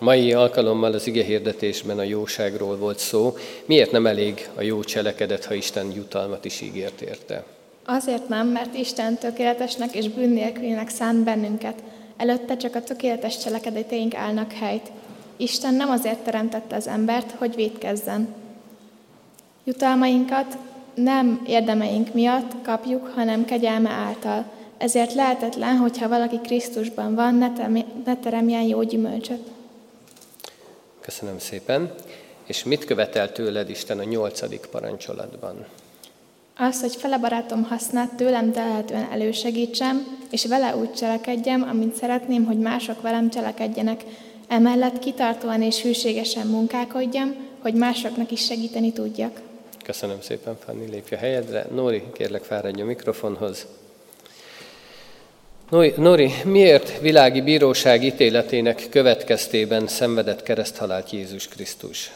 [0.00, 3.36] Mai alkalommal az ige hirdetésben a jóságról volt szó.
[3.66, 7.44] Miért nem elég a jó cselekedet, ha Isten jutalmat is ígért érte?
[7.84, 11.82] Azért nem, mert Isten tökéletesnek és bűn nélkülinek szánt bennünket.
[12.16, 14.90] Előtte csak a tökéletes cselekedeteink állnak helyt.
[15.36, 18.34] Isten nem azért teremtette az embert, hogy védkezzen.
[19.64, 20.56] Jutalmainkat
[20.94, 24.44] nem érdemeink miatt kapjuk, hanem kegyelme által.
[24.78, 27.54] Ezért lehetetlen, hogyha valaki Krisztusban van,
[28.04, 29.40] ne teremjen jó gyümölcsöt.
[31.10, 31.94] Köszönöm szépen.
[32.46, 35.66] És mit követel tőled Isten a nyolcadik parancsolatban?
[36.56, 42.58] Az, hogy fele barátom hasznát tőlem telhetően elősegítsem, és vele úgy cselekedjem, amint szeretném, hogy
[42.58, 44.04] mások velem cselekedjenek.
[44.48, 49.40] Emellett kitartóan és hűségesen munkálkodjam, hogy másoknak is segíteni tudjak.
[49.84, 51.66] Köszönöm szépen, Fanni, lépj a helyedre.
[51.74, 53.66] Nóri, kérlek fáradj a mikrofonhoz.
[55.96, 62.10] Nori, miért világi bíróság ítéletének következtében szenvedett kereszthalált Jézus Krisztus?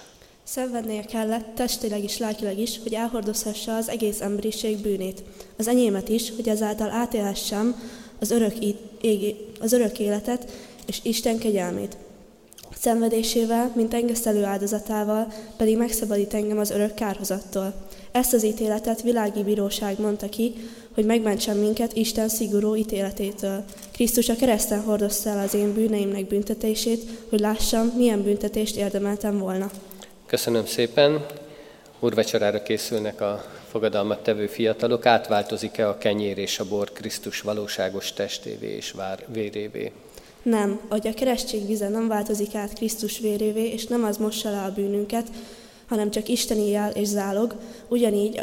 [0.44, 5.22] Szenvednie kellett, testileg is, lelkileg is, hogy elhordozhassa az egész emberiség bűnét.
[5.58, 7.82] Az enyémet is, hogy ezáltal átélhessem
[8.20, 8.54] az örök,
[9.00, 10.52] égi, az örök életet
[10.86, 11.96] és Isten kegyelmét.
[12.78, 17.74] Szenvedésével, mint engesztelő áldozatával pedig megszabadít engem az örök kárhozattól.
[18.12, 20.54] Ezt az ítéletet világi bíróság mondta ki,
[20.94, 23.64] hogy megmentsen minket Isten szigorú ítéletétől.
[23.92, 29.70] Krisztus a kereszten hordozta el az én bűneimnek büntetését, hogy lássam, milyen büntetést érdemeltem volna.
[30.26, 31.26] Köszönöm szépen.
[32.00, 35.06] Úrvecsorára készülnek a fogadalmat tevő fiatalok.
[35.06, 39.92] Átváltozik-e a kenyér és a bor Krisztus valóságos testévé és vár, vérévé?
[40.42, 44.62] Nem, hogy a keresztség vize nem változik át Krisztus vérévé, és nem az mossa le
[44.62, 45.26] a bűnünket,
[45.88, 47.54] hanem csak isteni jel és zálog,
[47.88, 48.40] ugyanígy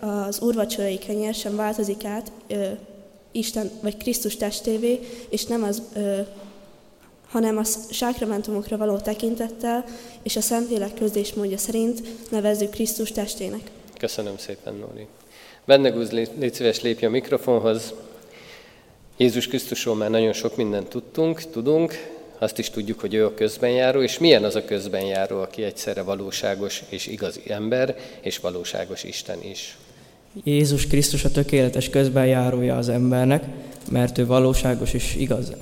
[0.00, 2.66] az úrvacsorai kenyér sem változik át ö,
[3.32, 6.20] Isten vagy Krisztus testévé, és nem az, ö,
[7.28, 9.84] hanem a sákramentumokra való tekintettel
[10.22, 13.70] és a Szentlélek közdésmódja szerint nevezzük Krisztus testének.
[13.98, 15.06] Köszönöm szépen, Nóri.
[15.64, 17.94] Bennegúz, légy szíves, lépj a mikrofonhoz.
[19.16, 22.13] Jézus Krisztusról már nagyon sok mindent tudtunk, tudunk,
[22.44, 26.82] azt is tudjuk, hogy ő a közbenjáró, és milyen az a közbenjáró, aki egyszerre valóságos
[26.88, 29.76] és igazi ember, és valóságos Isten is.
[30.44, 33.44] Jézus Krisztus a tökéletes közbenjárója az embernek,
[33.90, 35.52] mert ő valóságos és igaz,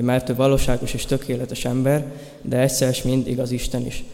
[0.00, 2.04] mert ő valóságos és tökéletes ember,
[2.42, 4.04] de egyszer mind igaz Isten is.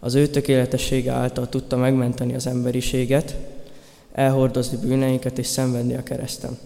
[0.00, 3.36] Az ő tökéletessége által tudta megmenteni az emberiséget,
[4.12, 6.58] elhordozni bűneinket és szenvedni a kereszten.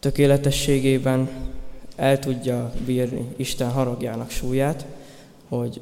[0.00, 1.30] Tökéletességében
[1.96, 4.86] el tudja bírni Isten haragjának súlyát,
[5.48, 5.80] hogy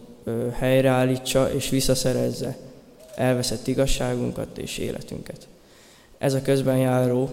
[0.52, 2.56] helyreállítsa és visszaszerezze
[3.14, 5.46] elveszett igazságunkat és életünket.
[6.18, 7.30] Ez a közben járó,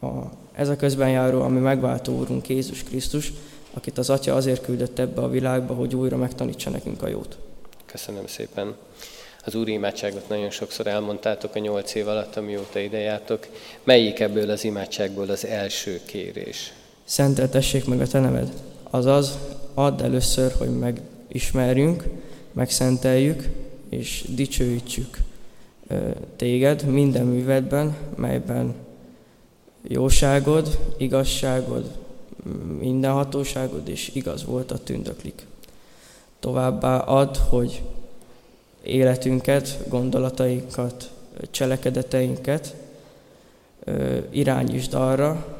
[0.00, 0.08] a,
[0.52, 3.32] ez a közben járó, ami megváltó Úrunk Jézus Krisztus,
[3.74, 7.38] akit az Atya azért küldött ebbe a világba, hogy újra megtanítsa nekünk a jót.
[7.86, 8.74] Köszönöm szépen.
[9.44, 13.22] Az úri imádságot nagyon sokszor elmondtátok a nyolc év alatt, amióta ide.
[13.84, 16.72] Melyik ebből az imádságból az első kérés?
[17.10, 18.52] Szenteltessék meg a te neved.
[18.90, 19.38] Azaz,
[19.74, 22.04] add először, hogy megismerjünk,
[22.52, 23.48] megszenteljük
[23.88, 25.18] és dicsőítsük
[26.36, 28.74] téged minden művedben, melyben
[29.82, 31.90] jóságod, igazságod,
[32.78, 35.46] minden hatóságod és igaz volt a tündöklik.
[36.40, 37.82] Továbbá ad, hogy
[38.82, 41.10] életünket, gondolatainkat,
[41.50, 42.74] cselekedeteinket
[44.30, 45.59] irányítsd arra,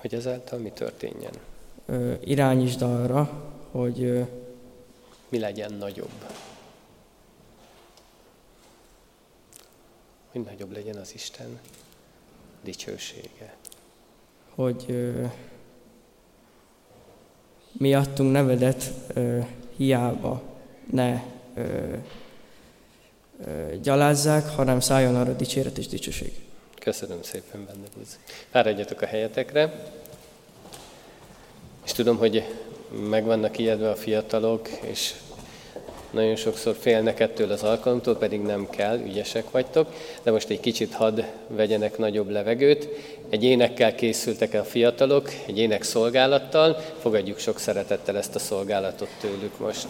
[0.00, 1.32] hogy ezáltal mi történjen?
[2.24, 4.24] Irányítsd arra, hogy
[5.28, 6.24] mi legyen nagyobb.
[10.32, 11.58] Hogy nagyobb legyen az Isten
[12.62, 13.56] dicsősége.
[14.54, 15.24] Hogy ö,
[17.72, 19.38] miattunk nevedet ö,
[19.76, 20.42] hiába
[20.90, 21.22] ne
[21.54, 21.94] ö,
[23.44, 26.49] ö, gyalázzák, hanem szálljon arra dicséret és dicsőség.
[26.80, 28.18] Köszönöm szépen, benne búz.
[28.50, 29.84] Fáradjatok a helyetekre.
[31.84, 32.44] És tudom, hogy
[33.08, 35.14] meg vannak ijedve a fiatalok, és
[36.10, 40.94] nagyon sokszor félnek ettől az alkalomtól, pedig nem kell, ügyesek vagytok, de most egy kicsit
[40.94, 42.88] hadd vegyenek nagyobb levegőt.
[43.28, 49.58] Egy énekkel készültek a fiatalok, egy ének szolgálattal, fogadjuk sok szeretettel ezt a szolgálatot tőlük
[49.58, 49.86] most.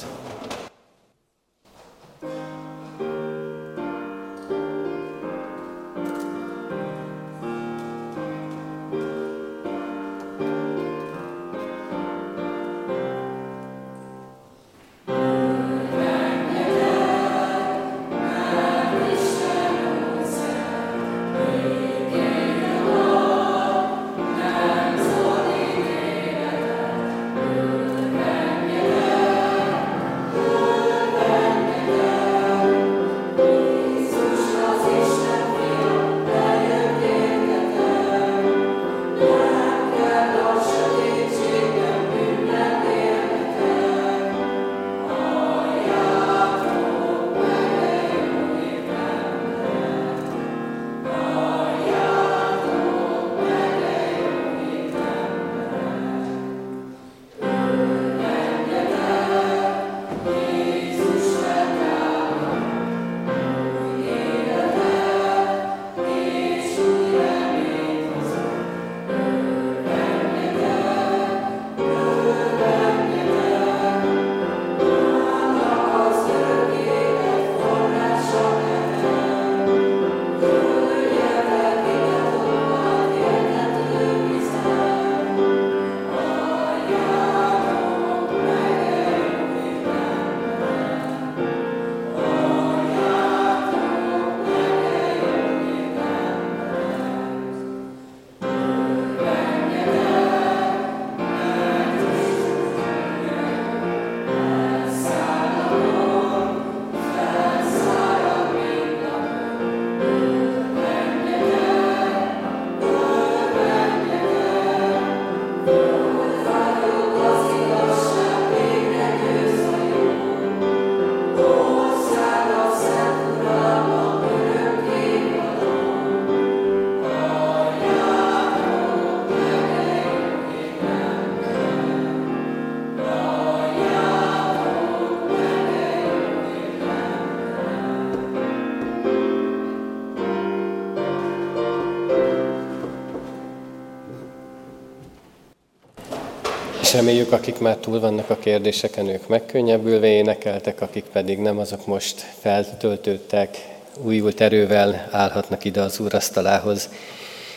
[146.91, 151.87] És reméljük, akik már túl vannak a kérdéseken, ők megkönnyebbülve énekeltek, akik pedig nem, azok
[151.87, 153.69] most feltöltődtek,
[154.03, 156.89] újult erővel állhatnak ide az Úr asztalához.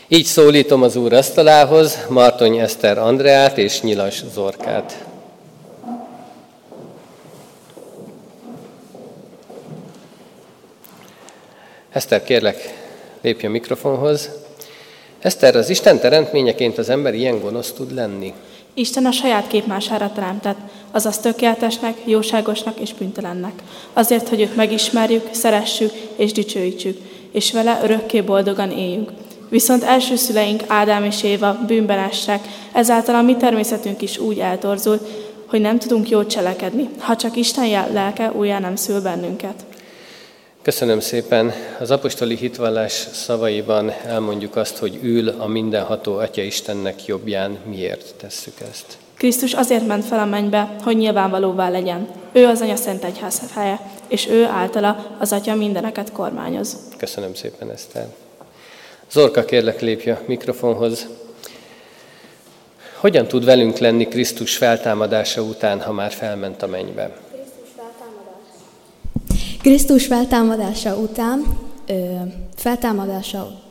[0.07, 5.05] Így szólítom az Úr asztalához Martony Eszter Andreát és Nyilas Zorkát.
[11.89, 12.73] Eszter, kérlek,
[13.21, 14.29] lépj a mikrofonhoz.
[15.19, 18.33] Eszter, az Isten teremtményeként az ember ilyen gonosz tud lenni?
[18.73, 20.57] Isten a saját képmására teremtett.
[20.91, 23.63] azaz tökéletesnek, jóságosnak és büntelennek.
[23.93, 26.97] Azért, hogy őt megismerjük, szeressük és dicsőítsük,
[27.31, 29.11] és vele örökké boldogan éljünk.
[29.49, 35.07] Viszont első szüleink Ádám és Éva bűnben estek, ezáltal a mi természetünk is úgy eltorzult,
[35.45, 39.65] hogy nem tudunk jót cselekedni, ha csak Isten lelke újjá nem szül bennünket.
[40.63, 41.53] Köszönöm szépen.
[41.79, 47.57] Az apostoli hitvallás szavaiban elmondjuk azt, hogy ül a mindenható Atya Istennek jobbján.
[47.65, 48.97] Miért tesszük ezt?
[49.17, 52.07] Krisztus azért ment fel a mennybe, hogy nyilvánvalóvá legyen.
[52.31, 56.77] Ő az Anya Szent Egyház helye, és ő általa az Atya mindeneket kormányoz.
[56.97, 58.07] Köszönöm szépen, Eszter.
[59.11, 61.07] Zorka, kérlek lépj a mikrofonhoz.
[62.99, 67.31] Hogyan tud velünk lenni Krisztus feltámadása után, ha már felment a mennybe?
[69.63, 71.45] Krisztus feltámadása után,
[71.87, 71.93] ö,
[72.55, 73.61] feltámadása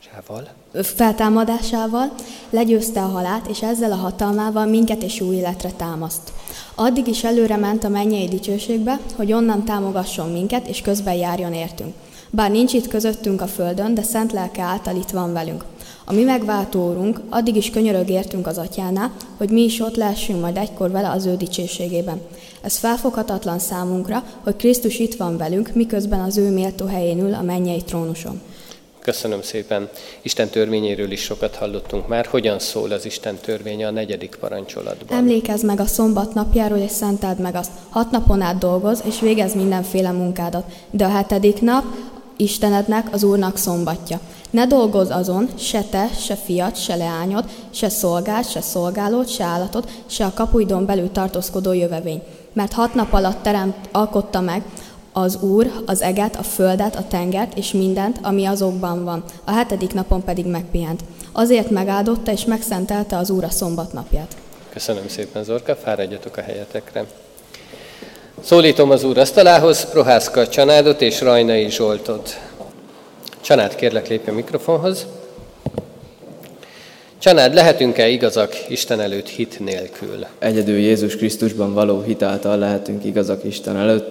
[0.00, 0.48] Sával.
[0.72, 2.12] feltámadásával
[2.50, 6.32] legyőzte a halált, és ezzel a hatalmával minket és új életre támaszt.
[6.74, 11.94] Addig is előre ment a mennyei dicsőségbe, hogy onnan támogasson minket, és közben járjon értünk.
[12.30, 15.64] Bár nincs itt közöttünk a földön, de szent lelke által itt van velünk.
[16.04, 20.40] A mi megváltó úrunk addig is könyörög értünk az atyánál, hogy mi is ott lehessünk
[20.40, 22.20] majd egykor vele az ő dicsőségében.
[22.62, 27.42] Ez felfoghatatlan számunkra, hogy Krisztus itt van velünk, miközben az ő méltó helyén ül a
[27.42, 28.40] mennyei trónuson.
[29.02, 29.88] Köszönöm szépen.
[30.22, 32.26] Isten törvényéről is sokat hallottunk már.
[32.26, 35.18] Hogyan szól az Isten törvénye a negyedik parancsolatban?
[35.18, 37.70] Emlékezz meg a szombat napjáról, és szenteld meg azt.
[37.90, 40.64] Hat napon át dolgoz, és végez mindenféle munkádat.
[40.90, 41.84] De a hetedik nap
[42.36, 44.20] Istenednek, az Úrnak szombatja.
[44.50, 49.88] Ne dolgozz azon, se te, se fiat, se leányod, se szolgád, se szolgálód, se állatod,
[50.06, 52.22] se a kapuidon belül tartózkodó jövevény.
[52.52, 54.62] Mert hat nap alatt teremt, alkotta meg
[55.12, 59.24] az Úr az eget, a földet, a tengert és mindent, ami azokban van.
[59.44, 61.00] A hetedik napon pedig megpihent.
[61.32, 64.36] Azért megáldotta és megszentelte az Úr a szombat napját.
[64.68, 67.04] Köszönöm szépen, Zorka, fáradjatok a helyetekre.
[68.40, 72.40] Szólítom az Úr asztalához, Prohászka Csanádot és Rajnai Zsoltot.
[73.40, 75.06] Csanád, kérlek lépj a mikrofonhoz.
[77.22, 80.26] Csanád, lehetünk-e igazak Isten előtt hit nélkül?
[80.38, 84.08] Egyedül Jézus Krisztusban való hitáltal lehetünk igazak Isten előtt.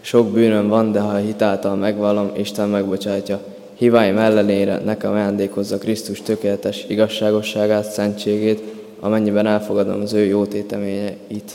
[0.00, 3.40] Sok bűnöm van, de ha hitáltal megvallom, Isten megbocsátja.
[3.78, 8.62] Hibáim ellenére nekem ajándékozza Krisztus tökéletes igazságosságát, szentségét,
[9.00, 11.52] amennyiben elfogadom az ő jó téteményeit.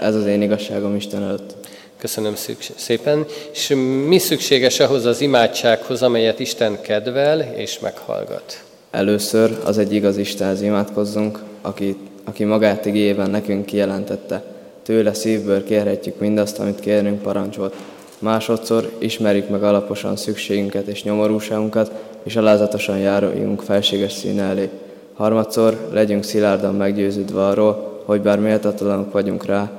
[0.00, 1.54] Ez az én igazságom Isten előtt.
[1.98, 2.34] Köszönöm
[2.76, 3.26] szépen.
[3.52, 3.68] És
[4.06, 8.62] mi szükséges ahhoz az imádsághoz, amelyet Isten kedvel és meghallgat?
[8.90, 14.44] Először az egy igaz Istenhez imádkozzunk, aki, aki magát igében nekünk kijelentette.
[14.82, 17.74] Tőle szívből kérhetjük mindazt, amit kérnünk parancsolt.
[18.18, 24.68] Másodszor ismerjük meg alaposan szükségünket és nyomorúságunkat, és alázatosan járuljunk felséges színe elé.
[25.14, 29.70] Harmadszor legyünk szilárdan meggyőződve arról, hogy bár méltatlanok vagyunk rá,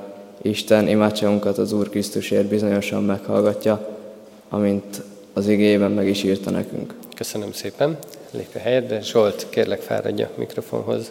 [0.42, 3.88] Isten imádságunkat az Úr Krisztusért bizonyosan meghallgatja,
[4.48, 5.02] amint
[5.32, 6.94] az igében meg is írta nekünk.
[7.16, 7.98] Köszönöm szépen.
[8.34, 9.00] Lépj a helyedre.
[9.00, 11.10] Zsolt, kérlek fáradja a mikrofonhoz.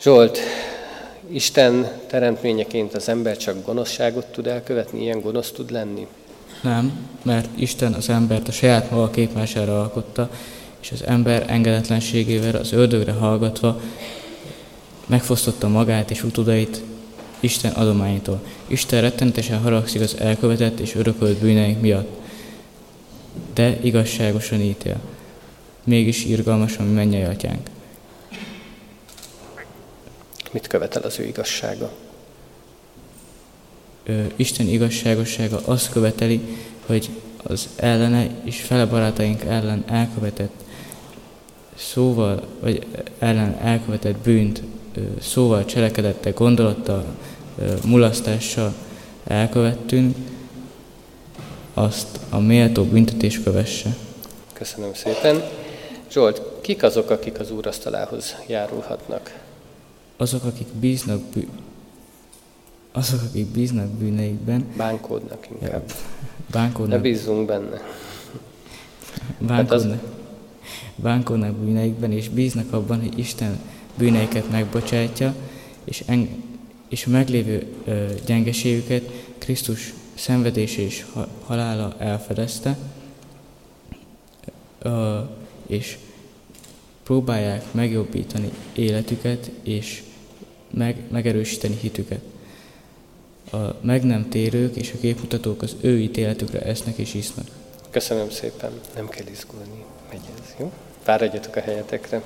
[0.00, 0.38] Zsolt,
[1.28, 6.06] Isten teremtményeként az ember csak gonoszságot tud elkövetni, ilyen gonosz tud lenni?
[6.62, 10.30] Nem, mert Isten az embert a saját maga képmására alkotta,
[10.80, 13.80] és az ember engedetlenségével az ördögre hallgatva
[15.06, 16.82] megfosztotta magát és utudait
[17.40, 18.40] Isten adományítól.
[18.66, 22.08] Isten rettenetesen haragszik az elkövetett és örökölt bűneink miatt,
[23.54, 24.96] de igazságosan ítél.
[25.84, 27.68] Mégis irgalmas a mennyei atyánk.
[30.50, 31.92] Mit követel az ő igazsága?
[34.04, 36.40] Ö, Isten igazságossága azt követeli,
[36.86, 37.10] hogy
[37.42, 40.64] az ellene és fele barátaink ellen elkövetett
[41.74, 42.86] szóval, vagy
[43.18, 44.62] ellen elkövetett bűnt
[45.20, 47.04] szóval, cselekedettel, gondolattal,
[47.84, 48.74] mulasztással
[49.24, 50.16] elkövettünk,
[51.74, 53.96] azt a méltó büntetés kövesse.
[54.52, 55.42] Köszönöm szépen.
[56.14, 59.40] Zsolt, kik azok, akik az úrasztalához járulhatnak?
[60.16, 61.48] Azok, akik bíznak, bű...
[62.92, 64.66] azok, akik bíznak bűneikben.
[64.76, 65.84] Bánkódnak inkább.
[65.88, 65.94] Ja,
[66.50, 66.96] bánkódnak.
[66.96, 67.82] Ne bízzunk benne.
[69.38, 70.10] Bánkódnak, az...
[70.96, 73.58] bánkódnak bűneikben, és bíznak abban, hogy Isten
[73.94, 75.34] bűneiket megbocsátja,
[75.84, 76.28] és, en,
[76.88, 81.06] és a meglévő ö, gyengeségüket Krisztus szenvedése és
[81.46, 82.76] halála elfedezte,
[84.78, 85.18] ö,
[85.66, 85.98] és
[87.02, 90.02] próbálják megjobbítani életüket, és
[90.70, 92.20] meg, megerősíteni hitüket.
[93.52, 97.46] A meg nem térők és a képmutatók az ő ítéletükre esznek és isznak.
[97.90, 100.72] Köszönöm szépen, nem kell izgulni, megy ez, jó?
[101.02, 102.22] Fáradjatok a helyetekre.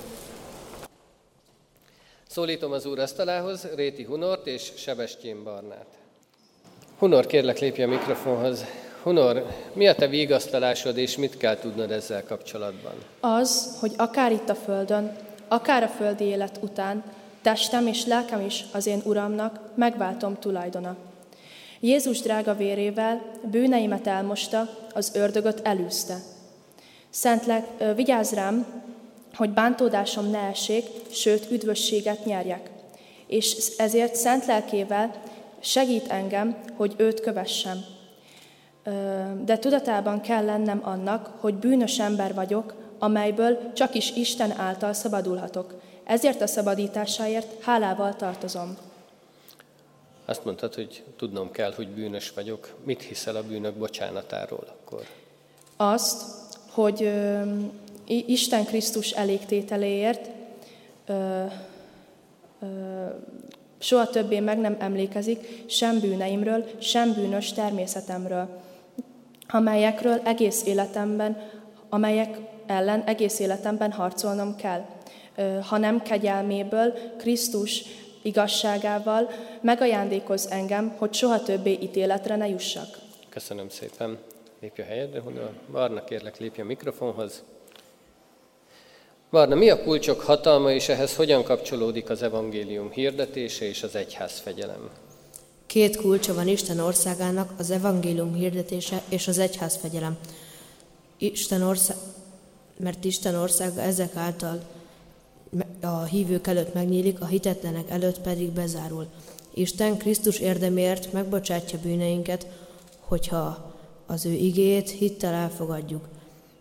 [2.28, 5.86] Szólítom az úr asztalához Réti Hunort és Sebestyén Barnát.
[6.98, 8.64] Hunor, kérlek lépj a mikrofonhoz.
[9.02, 12.92] Hunor, mi a te vigasztalásod, és mit kell tudnod ezzel kapcsolatban?
[13.20, 15.16] Az, hogy akár itt a földön,
[15.48, 17.04] akár a földi élet után,
[17.42, 20.96] testem és lelkem is az én Uramnak megváltom tulajdona.
[21.80, 26.16] Jézus drága vérével bűneimet elmosta, az ördögöt elűzte.
[27.10, 28.66] Szentlek, vigyázz rám,
[29.34, 32.70] hogy bántódásom ne essék, sőt üdvösséget nyerjek.
[33.26, 35.14] És ezért szent lelkével
[35.60, 37.96] segít engem, hogy őt kövessem.
[39.44, 45.80] De tudatában kell lennem annak, hogy bűnös ember vagyok, amelyből csak is Isten által szabadulhatok.
[46.04, 48.76] Ezért a szabadításáért hálával tartozom.
[50.24, 52.74] Azt mondtad, hogy tudnom kell, hogy bűnös vagyok.
[52.84, 55.06] Mit hiszel a bűnök bocsánatáról akkor?
[55.76, 56.22] Azt,
[56.70, 57.42] hogy ö,
[58.06, 60.30] Isten Krisztus elégtételéért
[61.06, 61.44] ö,
[62.60, 62.66] ö,
[63.78, 68.48] soha többé meg nem emlékezik sem bűneimről, sem bűnös természetemről,
[69.48, 71.50] amelyekről egész életemben,
[71.88, 74.84] amelyek ellen egész életemben harcolnom kell,
[75.62, 77.84] hanem kegyelméből, Krisztus
[78.22, 79.30] igazságával
[79.60, 82.98] megajándékoz engem, hogy soha többé ítéletre ne jussak.
[83.28, 84.18] Köszönöm szépen.
[84.60, 85.50] Lépj a helyedre, Hunor.
[85.72, 87.42] Barna, kérlek, lépj a mikrofonhoz.
[89.30, 94.38] Barna, mi a kulcsok hatalma, és ehhez hogyan kapcsolódik az evangélium hirdetése és az egyház
[94.38, 94.90] fegyelem?
[95.68, 100.16] Két kulcsa van Isten országának, az evangélium hirdetése és az egyház fegyelem.
[101.18, 101.96] Isten ország,
[102.76, 104.62] mert Isten országa ezek által
[105.80, 109.06] a hívők előtt megnyílik, a hitetlenek előtt pedig bezárul.
[109.54, 112.46] Isten Krisztus érdemért megbocsátja bűneinket,
[113.00, 113.74] hogyha
[114.06, 116.08] az ő igéjét hittel elfogadjuk.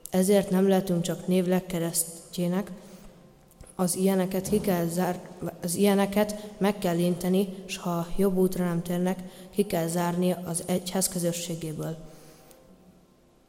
[0.10, 2.72] Ezért nem lehetünk csak névleg keresztjének,
[3.80, 5.20] az ilyeneket, ki kell zár,
[5.62, 9.20] az ilyeneket meg kell inteni, és ha jobb útra nem térnek,
[9.50, 11.96] ki kell zárni az egyház közösségéből,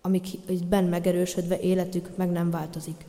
[0.01, 0.27] amik
[0.69, 3.05] ben megerősödve életük meg nem változik.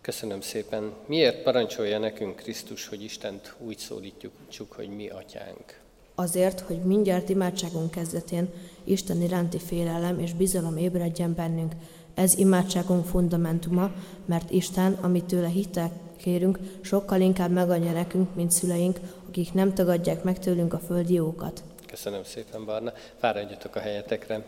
[0.00, 0.92] Köszönöm szépen.
[1.06, 4.32] Miért parancsolja nekünk Krisztus, hogy Istent úgy szólítjuk,
[4.68, 5.80] hogy mi atyánk?
[6.14, 8.48] Azért, hogy mindjárt imádságunk kezdetén
[8.84, 11.72] Isten iránti félelem és bizalom ébredjen bennünk.
[12.14, 13.90] Ez imádságunk fundamentuma,
[14.24, 18.98] mert Isten, amit tőle hittel kérünk, sokkal inkább megadja nekünk, mint szüleink,
[19.28, 21.62] akik nem tagadják meg tőlünk a földi jókat.
[21.86, 22.92] Köszönöm szépen, Barna.
[23.20, 24.42] Fáradjatok a helyetekre.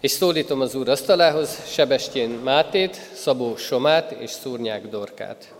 [0.00, 5.54] És szólítom az úr asztalához Sebestyén Mátét, Szabó Somát és Szúrnyák Dorkát.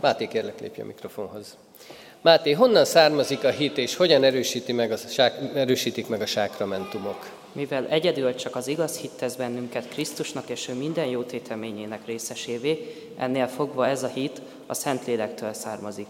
[0.00, 1.56] Máté, kérlek lépj a mikrofonhoz.
[2.20, 4.96] Máté, honnan származik a hit, és hogyan erősíti meg a,
[5.54, 7.41] erősítik meg a sákramentumok?
[7.52, 12.94] Mivel egyedül csak az igaz hit tesz bennünket Krisztusnak és ő minden jó téteményének részesévé,
[13.16, 16.06] ennél fogva ez a hit a Szentlélektől származik,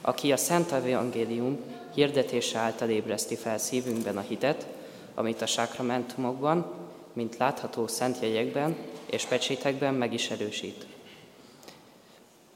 [0.00, 1.58] aki a Szent Evangélium
[1.94, 4.66] hirdetése által ébreszti fel szívünkben a hitet,
[5.14, 6.72] amit a sákramentumokban,
[7.12, 8.76] mint látható szent jegyekben
[9.06, 10.86] és pecsétekben meg is erősít.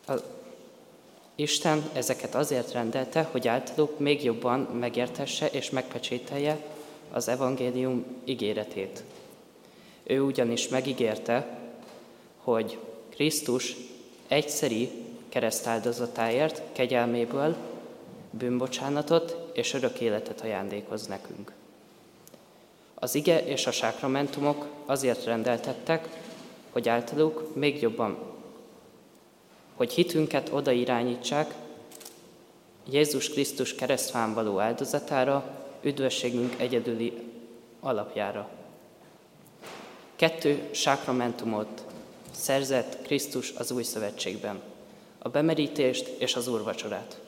[0.07, 0.13] A
[1.35, 6.59] Isten ezeket azért rendelte, hogy általuk még jobban megértesse és megpecsételje
[7.13, 9.03] az evangélium ígéretét.
[10.03, 11.59] Ő ugyanis megígérte,
[12.37, 12.79] hogy
[13.09, 13.77] Krisztus
[14.29, 14.91] egyszeri
[15.29, 17.57] keresztáldozatáért kegyelméből
[18.31, 21.53] bűnbocsánatot és örök életet ajándékoz nekünk.
[22.95, 26.09] Az ige és a sákramentumok azért rendeltettek,
[26.71, 28.19] hogy általuk még jobban,
[29.75, 31.55] hogy hitünket oda irányítsák
[32.91, 37.13] Jézus Krisztus keresztfán való áldozatára, üdvösségünk egyedüli
[37.81, 38.51] alapjára.
[40.17, 41.85] Kettő sákramentumot
[42.31, 44.63] szerzett Krisztus az új szövetségben,
[45.19, 47.21] a bemerítést és az úrvacsorát.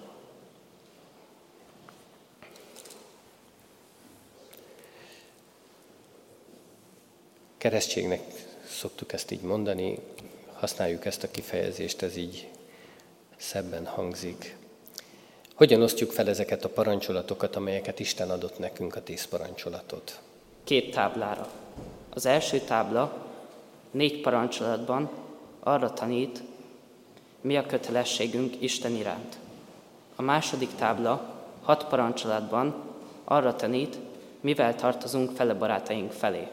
[7.59, 8.21] Keresztségnek
[8.69, 9.99] szoktuk ezt így mondani,
[10.53, 12.49] használjuk ezt a kifejezést, ez így
[13.37, 14.58] szebben hangzik.
[15.59, 20.21] Hogyan osztjuk fel ezeket a parancsolatokat, amelyeket Isten adott nekünk, a tíz parancsolatot?
[20.65, 21.49] Két táblára.
[22.15, 23.27] Az első tábla
[23.91, 25.11] négy parancsolatban
[25.61, 26.43] arra tanít,
[27.41, 29.39] mi a kötelességünk Isten iránt.
[30.17, 32.75] A második tábla hat parancsolatban
[33.25, 33.97] arra tanít,
[34.41, 36.49] mivel tartozunk fele barátaink felé.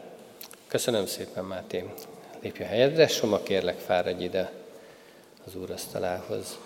[0.66, 1.84] Köszönöm szépen, Máté.
[2.40, 4.52] Lépj a helyedre, Soma, kérlek, fáradj ide
[5.46, 6.58] az úrasztalához.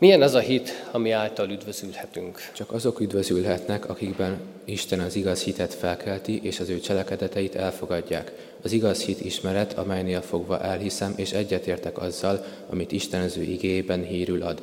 [0.00, 2.50] Milyen az a hit, ami által üdvözülhetünk?
[2.54, 8.32] Csak azok üdvözülhetnek, akikben Isten az igaz hitet felkelti, és az ő cselekedeteit elfogadják.
[8.62, 14.04] Az igaz hit ismeret, amelynél fogva elhiszem, és egyetértek azzal, amit Isten az ő igéjében
[14.04, 14.62] hírül ad.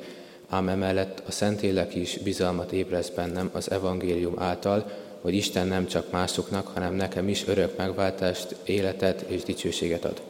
[0.49, 6.11] ám emellett a Szentlélek is bizalmat ébreszt bennem az evangélium által, hogy Isten nem csak
[6.11, 10.21] másoknak, hanem nekem is örök megváltást, életet és dicsőséget ad.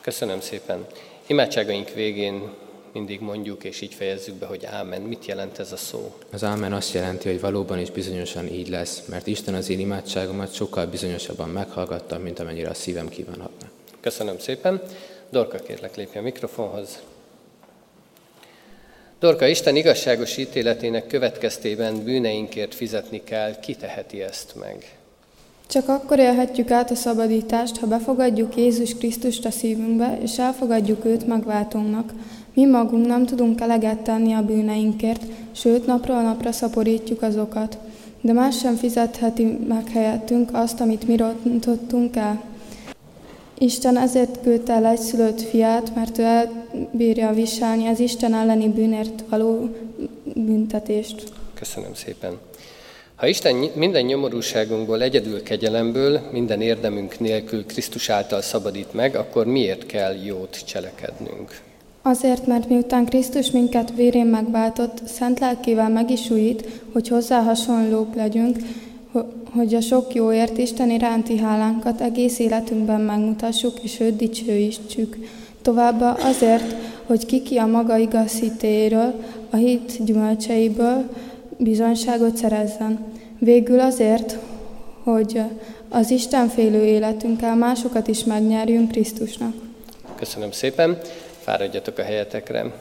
[0.00, 0.86] Köszönöm szépen.
[1.26, 2.50] Imádságaink végén
[2.92, 5.02] mindig mondjuk, és így fejezzük be, hogy ámen.
[5.02, 6.14] Mit jelent ez a szó?
[6.30, 10.54] Az ámen azt jelenti, hogy valóban is bizonyosan így lesz, mert Isten az én imádságomat
[10.54, 13.68] sokkal bizonyosabban meghallgatta, mint amennyire a szívem kívánhatna.
[14.00, 14.82] Köszönöm szépen.
[15.30, 17.02] Dorka, kérlek, lépj a mikrofonhoz.
[19.18, 24.98] Dorka, Isten igazságos ítéletének következtében bűneinkért fizetni kell, ki teheti ezt meg?
[25.68, 31.26] Csak akkor élhetjük át a szabadítást, ha befogadjuk Jézus Krisztust a szívünkbe, és elfogadjuk őt
[31.26, 32.12] megváltónknak.
[32.58, 37.78] Mi magunk nem tudunk eleget tenni a bűneinkért, sőt napról napra szaporítjuk azokat.
[38.20, 42.42] De más sem fizetheti meg helyettünk azt, amit mi rontottunk el.
[43.58, 49.68] Isten ezért küldte el egyszülött fiát, mert ő elbírja viselni az Isten elleni bűnért való
[50.34, 51.22] büntetést.
[51.54, 52.38] Köszönöm szépen.
[53.14, 59.86] Ha Isten minden nyomorúságunkból, egyedül kegyelemből, minden érdemünk nélkül Krisztus által szabadít meg, akkor miért
[59.86, 61.66] kell jót cselekednünk?
[62.08, 68.14] Azért, mert miután Krisztus minket vérén megváltott, szent lelkével meg is újít, hogy hozzá hasonlók
[68.14, 68.56] legyünk,
[69.50, 75.16] hogy a sok jóért Isten iránti hálánkat egész életünkben megmutassuk, és őt dicsőítsük.
[75.62, 76.74] Továbbá azért,
[77.06, 78.42] hogy kiki a maga igaz
[79.50, 81.10] a hit gyümölcseiből
[81.56, 82.98] bizonyságot szerezzen.
[83.38, 84.38] Végül azért,
[85.02, 85.40] hogy
[85.88, 89.54] az Istenfélő életünkkel másokat is megnyerjünk Krisztusnak.
[90.14, 90.98] Köszönöm szépen,
[91.48, 92.72] fáradjatok a helyetekre.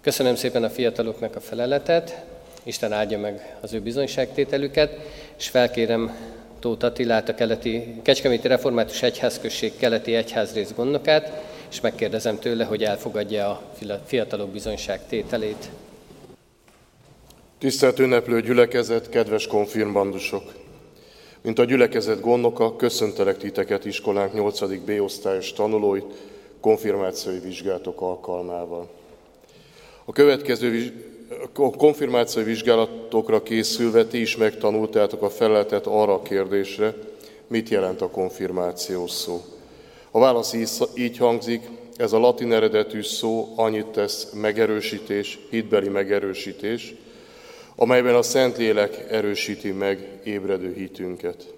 [0.00, 2.24] Köszönöm szépen a fiataloknak a feleletet,
[2.62, 4.98] Isten áldja meg az ő bizonyságtételüket,
[5.38, 6.16] és felkérem
[6.58, 13.48] Tóth Attilát, a keleti, Kecskeméti Református Egyházközség keleti egyházrész gondnokát, és megkérdezem tőle, hogy elfogadja
[13.48, 15.70] a fiatalok bizonyságtételét.
[17.58, 20.52] Tisztelt ünneplő gyülekezet, kedves konfirmandusok!
[21.40, 24.76] Mint a gyülekezet gondnoka, köszöntelek titeket iskolánk 8.
[24.84, 26.04] B osztályos tanulóit
[26.60, 28.88] konfirmációi vizsgálatok alkalmával.
[30.04, 30.92] A következő
[31.54, 36.94] a konfirmációi vizsgálatokra készülve ti is megtanultátok a feleletet arra a kérdésre,
[37.46, 39.40] mit jelent a konfirmáció szó.
[40.10, 40.54] A válasz
[40.94, 46.94] így hangzik, ez a latin eredetű szó annyit tesz megerősítés, hitbeli megerősítés,
[47.76, 51.54] amelyben a Szentlélek erősíti meg ébredő hitünket.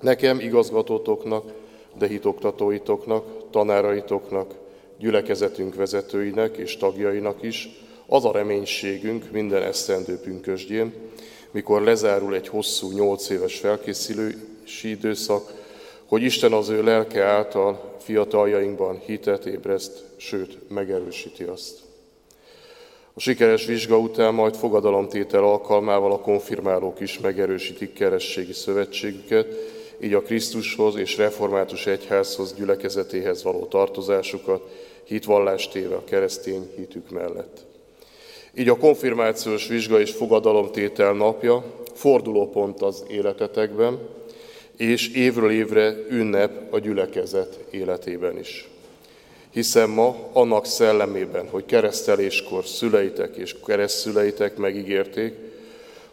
[0.00, 1.52] Nekem, igazgatótoknak,
[1.98, 3.24] de hitoktatóitoknak,
[3.54, 4.54] tanáraitoknak,
[4.98, 7.68] gyülekezetünk vezetőinek és tagjainak is
[8.06, 10.92] az a reménységünk minden esztendő pünkösdjén,
[11.50, 15.52] mikor lezárul egy hosszú nyolc éves felkészülési időszak,
[16.06, 21.78] hogy Isten az ő lelke által fiataljainkban hitet ébreszt, sőt, megerősíti azt.
[23.14, 29.46] A sikeres vizsga után majd fogadalomtétel alkalmával a konfirmálók is megerősítik kerességi szövetségüket,
[30.00, 34.62] így a Krisztushoz és református egyházhoz gyülekezetéhez való tartozásukat
[35.04, 37.64] hitvallást téve a keresztény hitük mellett.
[38.54, 41.64] Így a konfirmációs vizsga és fogadalomtétel napja
[41.94, 43.98] fordulópont az életetekben,
[44.76, 48.68] és évről évre ünnep a gyülekezet életében is
[49.54, 55.34] hiszen ma annak szellemében, hogy kereszteléskor szüleitek és keresztszüleitek megígérték,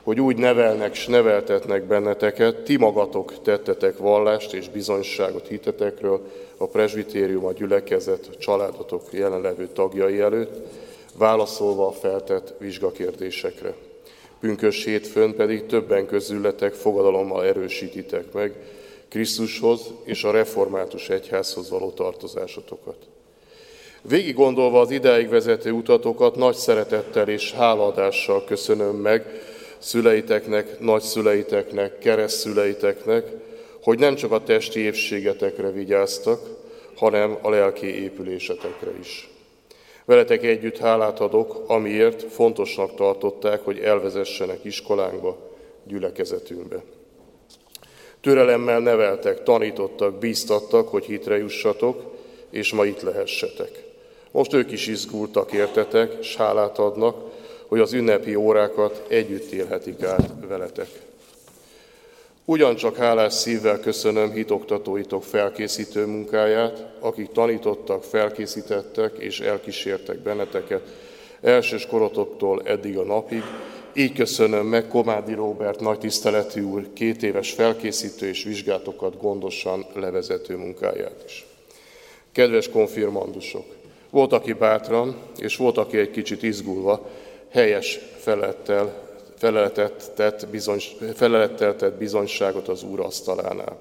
[0.04, 6.22] hogy úgy nevelnek és neveltetnek benneteket, ti magatok tettetek vallást és bizonyságot hitetekről
[6.58, 10.68] a presbitérium, a gyülekezet, a családotok jelenlevő tagjai előtt,
[11.18, 13.74] válaszolva a feltett vizsgakérdésekre.
[14.39, 18.56] Pünkös hétfőn pedig többen közületek fogadalommal erősítitek meg
[19.10, 22.95] Krisztushoz és a református egyházhoz való tartozásotokat.
[24.02, 29.26] Végig gondolva az ideig vezető utatokat nagy szeretettel és hálaadással köszönöm meg
[29.82, 33.27] szüleiteknek, nagyszüleiteknek, keresztszüleiteknek,
[33.82, 36.39] hogy nem csak a testi épségetekre vigyáztak,
[36.95, 39.29] hanem a lelki épülésetekre is.
[40.05, 45.38] Veletek együtt hálát adok, amiért fontosnak tartották, hogy elvezessenek iskolánkba,
[45.84, 46.84] gyülekezetünkbe.
[48.21, 52.15] Türelemmel neveltek, tanítottak, bíztattak, hogy hitre jussatok,
[52.49, 53.84] és ma itt lehessetek.
[54.32, 57.30] Most ők is izgultak, értetek, és hálát adnak,
[57.72, 60.88] hogy az ünnepi órákat együtt élhetik át veletek.
[62.45, 70.82] Ugyancsak hálás szívvel köszönöm hitoktatóitok felkészítő munkáját, akik tanítottak, felkészítettek és elkísértek benneteket
[71.41, 73.43] elsős korotoktól eddig a napig.
[73.93, 80.55] Így köszönöm meg Komádi Róbert nagy tiszteletű úr két éves felkészítő és vizsgátokat gondosan levezető
[80.55, 81.45] munkáját is.
[82.32, 83.65] Kedves konfirmandusok!
[84.09, 87.09] Volt, aki bátran, és volt, aki egy kicsit izgulva,
[87.52, 88.93] helyes felettel,
[89.38, 90.82] feleletet tett, bizony,
[91.16, 93.78] felelettel tett bizonyságot az Úr asztalánál.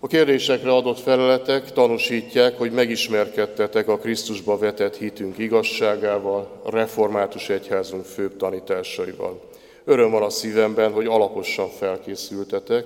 [0.00, 8.04] A kérdésekre adott feleletek tanúsítják, hogy megismerkedtetek a Krisztusba vetett hitünk igazságával, a református egyházunk
[8.04, 9.40] főbb tanításaival.
[9.84, 12.84] Öröm van a szívemben, hogy alaposan felkészültetek,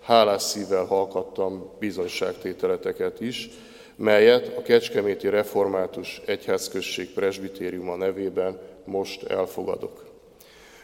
[0.00, 3.50] hálás szívvel hallgattam bizonyságtételeteket is,
[3.96, 10.04] melyet a Kecskeméti Református Egyházközség presbitériuma nevében most elfogadok.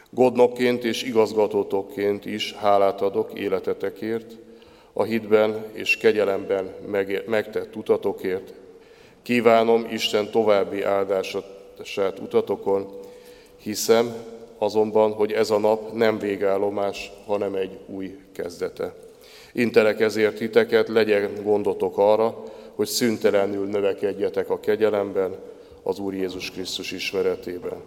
[0.09, 4.35] Godnokként és igazgatótokként is hálát adok életetekért,
[4.93, 6.75] a hitben és kegyelemben
[7.25, 8.53] megtett utatokért.
[9.21, 12.89] Kívánom Isten további áldását utatokon,
[13.57, 14.15] hiszem
[14.57, 18.93] azonban, hogy ez a nap nem végállomás, hanem egy új kezdete.
[19.53, 22.43] Intelek ezért titeket, legyen gondotok arra,
[22.75, 25.35] hogy szüntelenül növekedjetek a kegyelemben,
[25.89, 27.81] az Úr Jézus Krisztus ismeretében.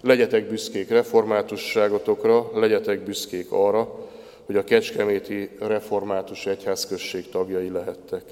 [0.00, 4.08] Legyetek büszkék reformátusságotokra, legyetek büszkék arra,
[4.46, 8.22] hogy a Kecskeméti Református Egyházközség tagjai lehettek.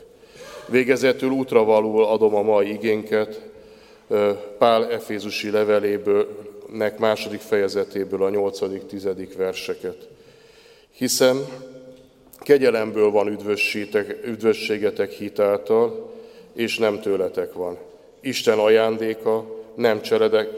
[0.68, 3.40] Végezetül útravalul adom a mai igénket,
[4.58, 6.28] Pál Efézusi leveléből,
[6.72, 10.08] nek második fejezetéből a nyolcadik, tizedik verseket.
[10.90, 11.44] Hiszem,
[12.38, 13.38] kegyelemből van
[14.24, 16.12] üdvösségetek hitáltal,
[16.54, 17.78] és nem tőletek van.
[18.24, 20.00] Isten ajándéka, nem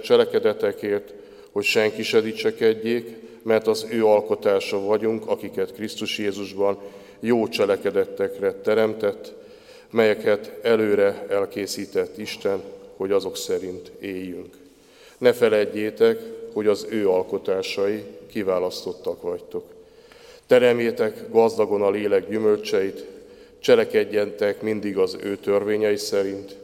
[0.02, 1.12] cselekedetekért,
[1.52, 3.08] hogy senki se dicsekedjék,
[3.42, 6.78] mert az ő alkotása vagyunk, akiket Krisztus Jézusban
[7.20, 9.32] jó cselekedettekre teremtett,
[9.90, 12.62] melyeket előre elkészített Isten,
[12.96, 14.54] hogy azok szerint éljünk.
[15.18, 16.20] Ne feledjétek,
[16.52, 19.64] hogy az ő alkotásai kiválasztottak vagytok.
[20.46, 23.04] Teremjétek gazdagon a lélek gyümölcseit,
[23.58, 26.56] cselekedjentek mindig az ő törvényei szerint,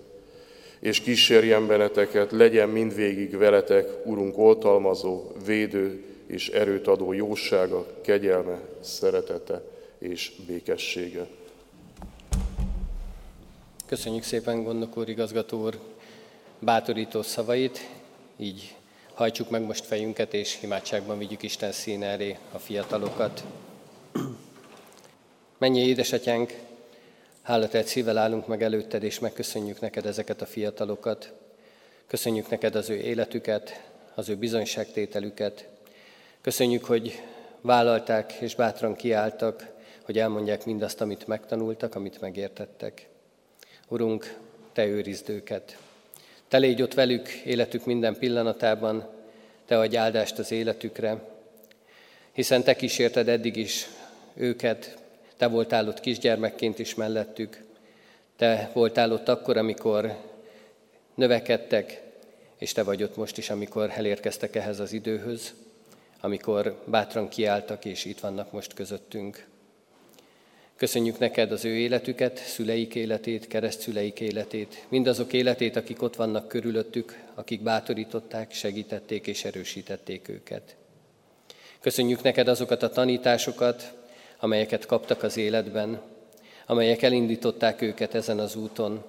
[0.82, 9.62] és kísérjen benneteket, legyen mindvégig veletek, Urunk oltalmazó, védő és erőt adó jósága, kegyelme, szeretete
[9.98, 11.26] és békessége.
[13.86, 15.78] Köszönjük szépen, Gondok úr, igazgató úr,
[16.58, 17.88] bátorító szavait,
[18.36, 18.74] így
[19.14, 23.44] hajtsuk meg most fejünket, és imádságban vigyük Isten színe elé a fiatalokat.
[25.58, 26.52] Mennyi édesatyánk,
[27.42, 31.32] hálatelt szívvel állunk meg előtted, és megköszönjük neked ezeket a fiatalokat.
[32.06, 35.68] Köszönjük neked az ő életüket, az ő bizonyságtételüket.
[36.40, 37.22] Köszönjük, hogy
[37.60, 39.66] vállalták és bátran kiálltak,
[40.02, 43.08] hogy elmondják mindazt, amit megtanultak, amit megértettek.
[43.88, 44.38] Urunk,
[44.72, 45.76] Te őrizd őket.
[46.48, 49.08] Te légy ott velük életük minden pillanatában,
[49.66, 51.22] Te adj áldást az életükre,
[52.32, 53.88] hiszen Te kísérted eddig is
[54.34, 55.01] őket,
[55.42, 57.62] Te voltál ott kisgyermekként is mellettük,
[58.36, 60.16] Te voltál ott akkor, amikor
[61.14, 62.02] növekedtek,
[62.58, 65.54] és Te vagy ott most is, amikor elérkeztek ehhez az időhöz,
[66.20, 69.46] amikor bátran kiálltak, és itt vannak most közöttünk.
[70.76, 77.18] Köszönjük neked az ő életüket, szüleik életét, keresztszüleik életét, mindazok életét, akik ott vannak körülöttük,
[77.34, 80.76] akik bátorították, segítették és erősítették őket.
[81.80, 84.00] Köszönjük neked azokat a tanításokat,
[84.42, 86.00] amelyeket kaptak az életben,
[86.66, 89.04] amelyek elindították őket ezen az úton,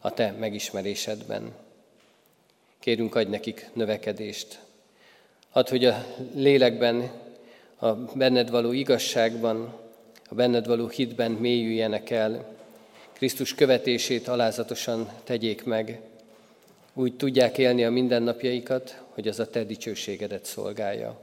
[0.00, 1.52] a te megismerésedben.
[2.78, 4.60] Kérünk, adj nekik növekedést.
[5.50, 7.10] Hadd, hogy a lélekben,
[7.78, 9.78] a benned való igazságban,
[10.28, 12.54] a benned való hitben mélyüljenek el,
[13.12, 16.00] Krisztus követését alázatosan tegyék meg,
[16.94, 21.20] úgy tudják élni a mindennapjaikat, hogy az a te dicsőségedet szolgálja.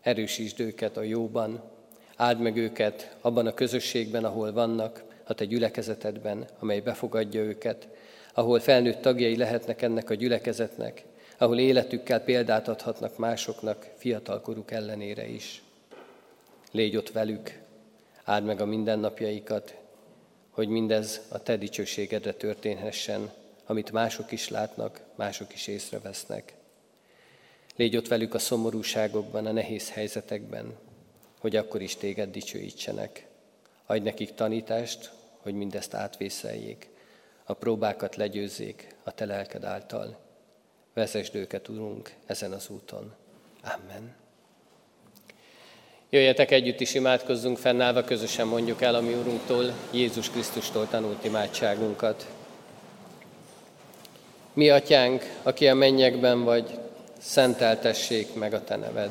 [0.00, 1.70] Erősítsd őket a jóban,
[2.16, 7.88] áld meg őket abban a közösségben, ahol vannak, a te gyülekezetedben, amely befogadja őket,
[8.34, 11.04] ahol felnőtt tagjai lehetnek ennek a gyülekezetnek,
[11.38, 15.62] ahol életükkel példát adhatnak másoknak fiatalkoruk ellenére is.
[16.70, 17.58] Légy ott velük,
[18.24, 19.74] áld meg a mindennapjaikat,
[20.50, 23.30] hogy mindez a Te dicsőségedre történhessen,
[23.66, 26.54] amit mások is látnak, mások is észrevesznek.
[27.76, 30.74] Légy ott velük a szomorúságokban, a nehéz helyzetekben,
[31.42, 33.26] hogy akkor is Téged dicsőítsenek.
[33.86, 36.88] Adj nekik tanítást, hogy mindezt átvészeljék,
[37.44, 40.18] a próbákat legyőzzék a Te lelked által.
[40.94, 43.14] Vezesd őket, Urunk, ezen az úton.
[43.62, 44.14] Amen.
[46.10, 52.26] Jöjjetek együtt is imádkozzunk, fennállva közösen mondjuk el a mi Urunktól, Jézus Krisztustól tanult imádságunkat.
[54.52, 56.78] Mi atyánk, aki a mennyekben vagy,
[57.18, 59.10] szenteltessék meg a te neved.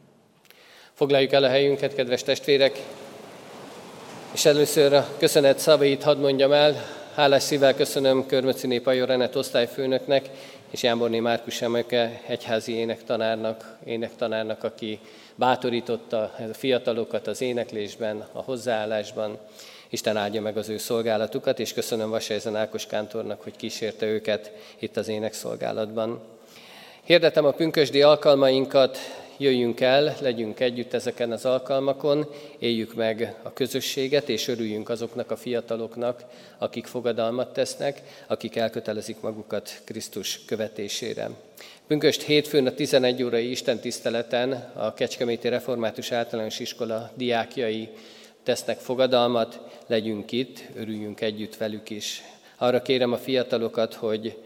[1.01, 2.79] Foglaljuk el a helyünket, kedves testvérek,
[4.31, 6.75] és először a köszönet szavait hadd mondjam el.
[7.15, 10.29] Hálás szívvel köszönöm Körmöciné Pajor Renet osztályfőnöknek
[10.69, 14.99] és Jámborné Márkus Emeke egyházi énektanárnak, énektanárnak, aki
[15.35, 19.37] bátorította a fiatalokat az éneklésben, a hozzáállásban.
[19.89, 24.97] Isten áldja meg az ő szolgálatukat, és köszönöm Vasejzen Ákos Kántornak, hogy kísérte őket itt
[24.97, 26.21] az énekszolgálatban.
[27.03, 28.97] Hirdetem a pünkösdi alkalmainkat,
[29.41, 35.35] jöjjünk el, legyünk együtt ezeken az alkalmakon, éljük meg a közösséget, és örüljünk azoknak a
[35.35, 36.23] fiataloknak,
[36.57, 41.29] akik fogadalmat tesznek, akik elkötelezik magukat Krisztus követésére.
[41.87, 47.89] Pünköst hétfőn a 11 órai Isten tiszteleten a Kecskeméti Református Általános Iskola diákjai
[48.43, 52.23] tesznek fogadalmat, legyünk itt, örüljünk együtt velük is.
[52.57, 54.37] Arra kérem a fiatalokat, hogy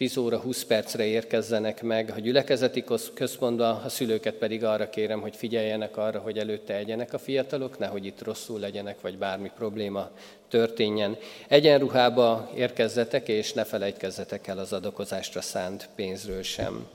[0.00, 5.36] 10 óra 20 percre érkezzenek meg a gyülekezeti központba, a szülőket pedig arra kérem, hogy
[5.36, 10.10] figyeljenek arra, hogy előtte egyenek a fiatalok, nehogy itt rosszul legyenek, vagy bármi probléma
[10.48, 11.16] történjen.
[11.48, 16.86] Egyenruhába érkezzetek, és ne felejtkezzetek el az adakozásra szánt pénzről sem.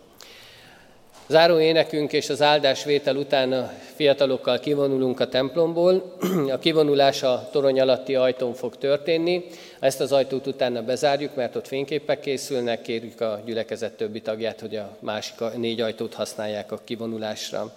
[1.28, 6.16] Záró énekünk és az áldásvétel után a fiatalokkal kivonulunk a templomból.
[6.56, 9.46] A kivonulás a torony alatti ajtón fog történni.
[9.80, 12.82] Ezt az ajtót utána bezárjuk, mert ott fényképek készülnek.
[12.82, 17.74] Kérjük a gyülekezet többi tagját, hogy a másik négy ajtót használják a kivonulásra.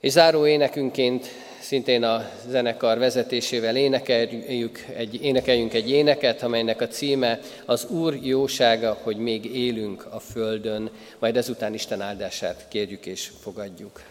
[0.00, 1.26] És záró énekünként
[1.60, 8.98] szintén a zenekar vezetésével énekeljük egy, énekeljünk egy éneket, amelynek a címe az Úr jósága,
[9.02, 14.02] hogy még élünk a földön, majd ezután Isten áldását kérjük és fogadjuk.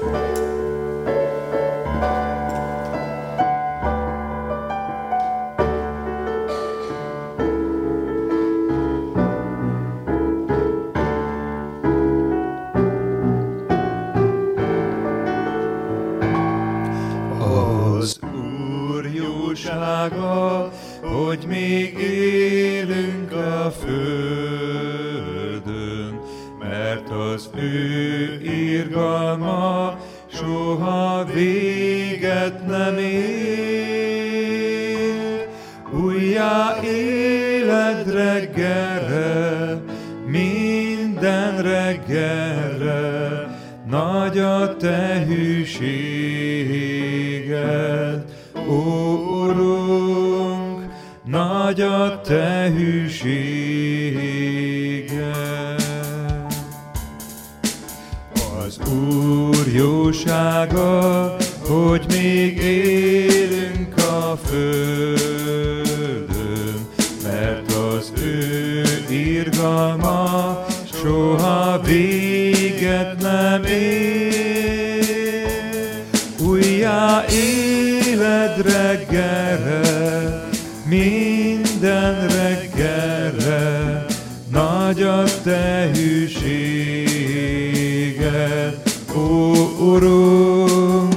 [0.00, 0.39] thank you
[21.02, 21.98] hogy még
[51.70, 54.18] nagy a te hűséged.
[58.66, 61.36] Az Úr jósága,
[61.68, 63.09] hogy még élünk
[85.20, 87.12] nagy te hűséged,
[89.16, 91.14] ó Urunk,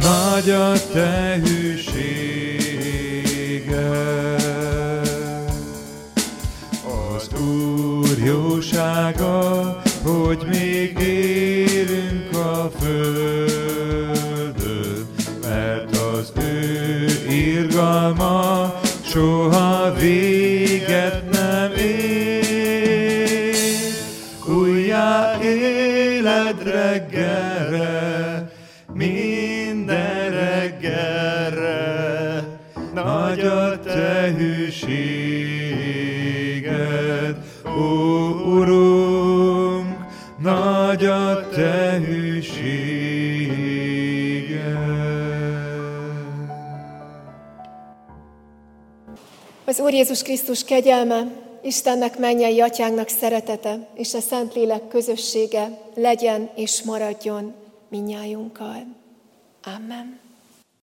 [0.00, 1.40] nagy a te
[49.84, 51.26] Úr Jézus Krisztus kegyelme,
[51.62, 57.54] Istennek mennyei atyánknak szeretete és a Szentlélek közössége legyen és maradjon
[57.88, 58.86] minnyájunkkal.
[59.76, 60.23] Amen.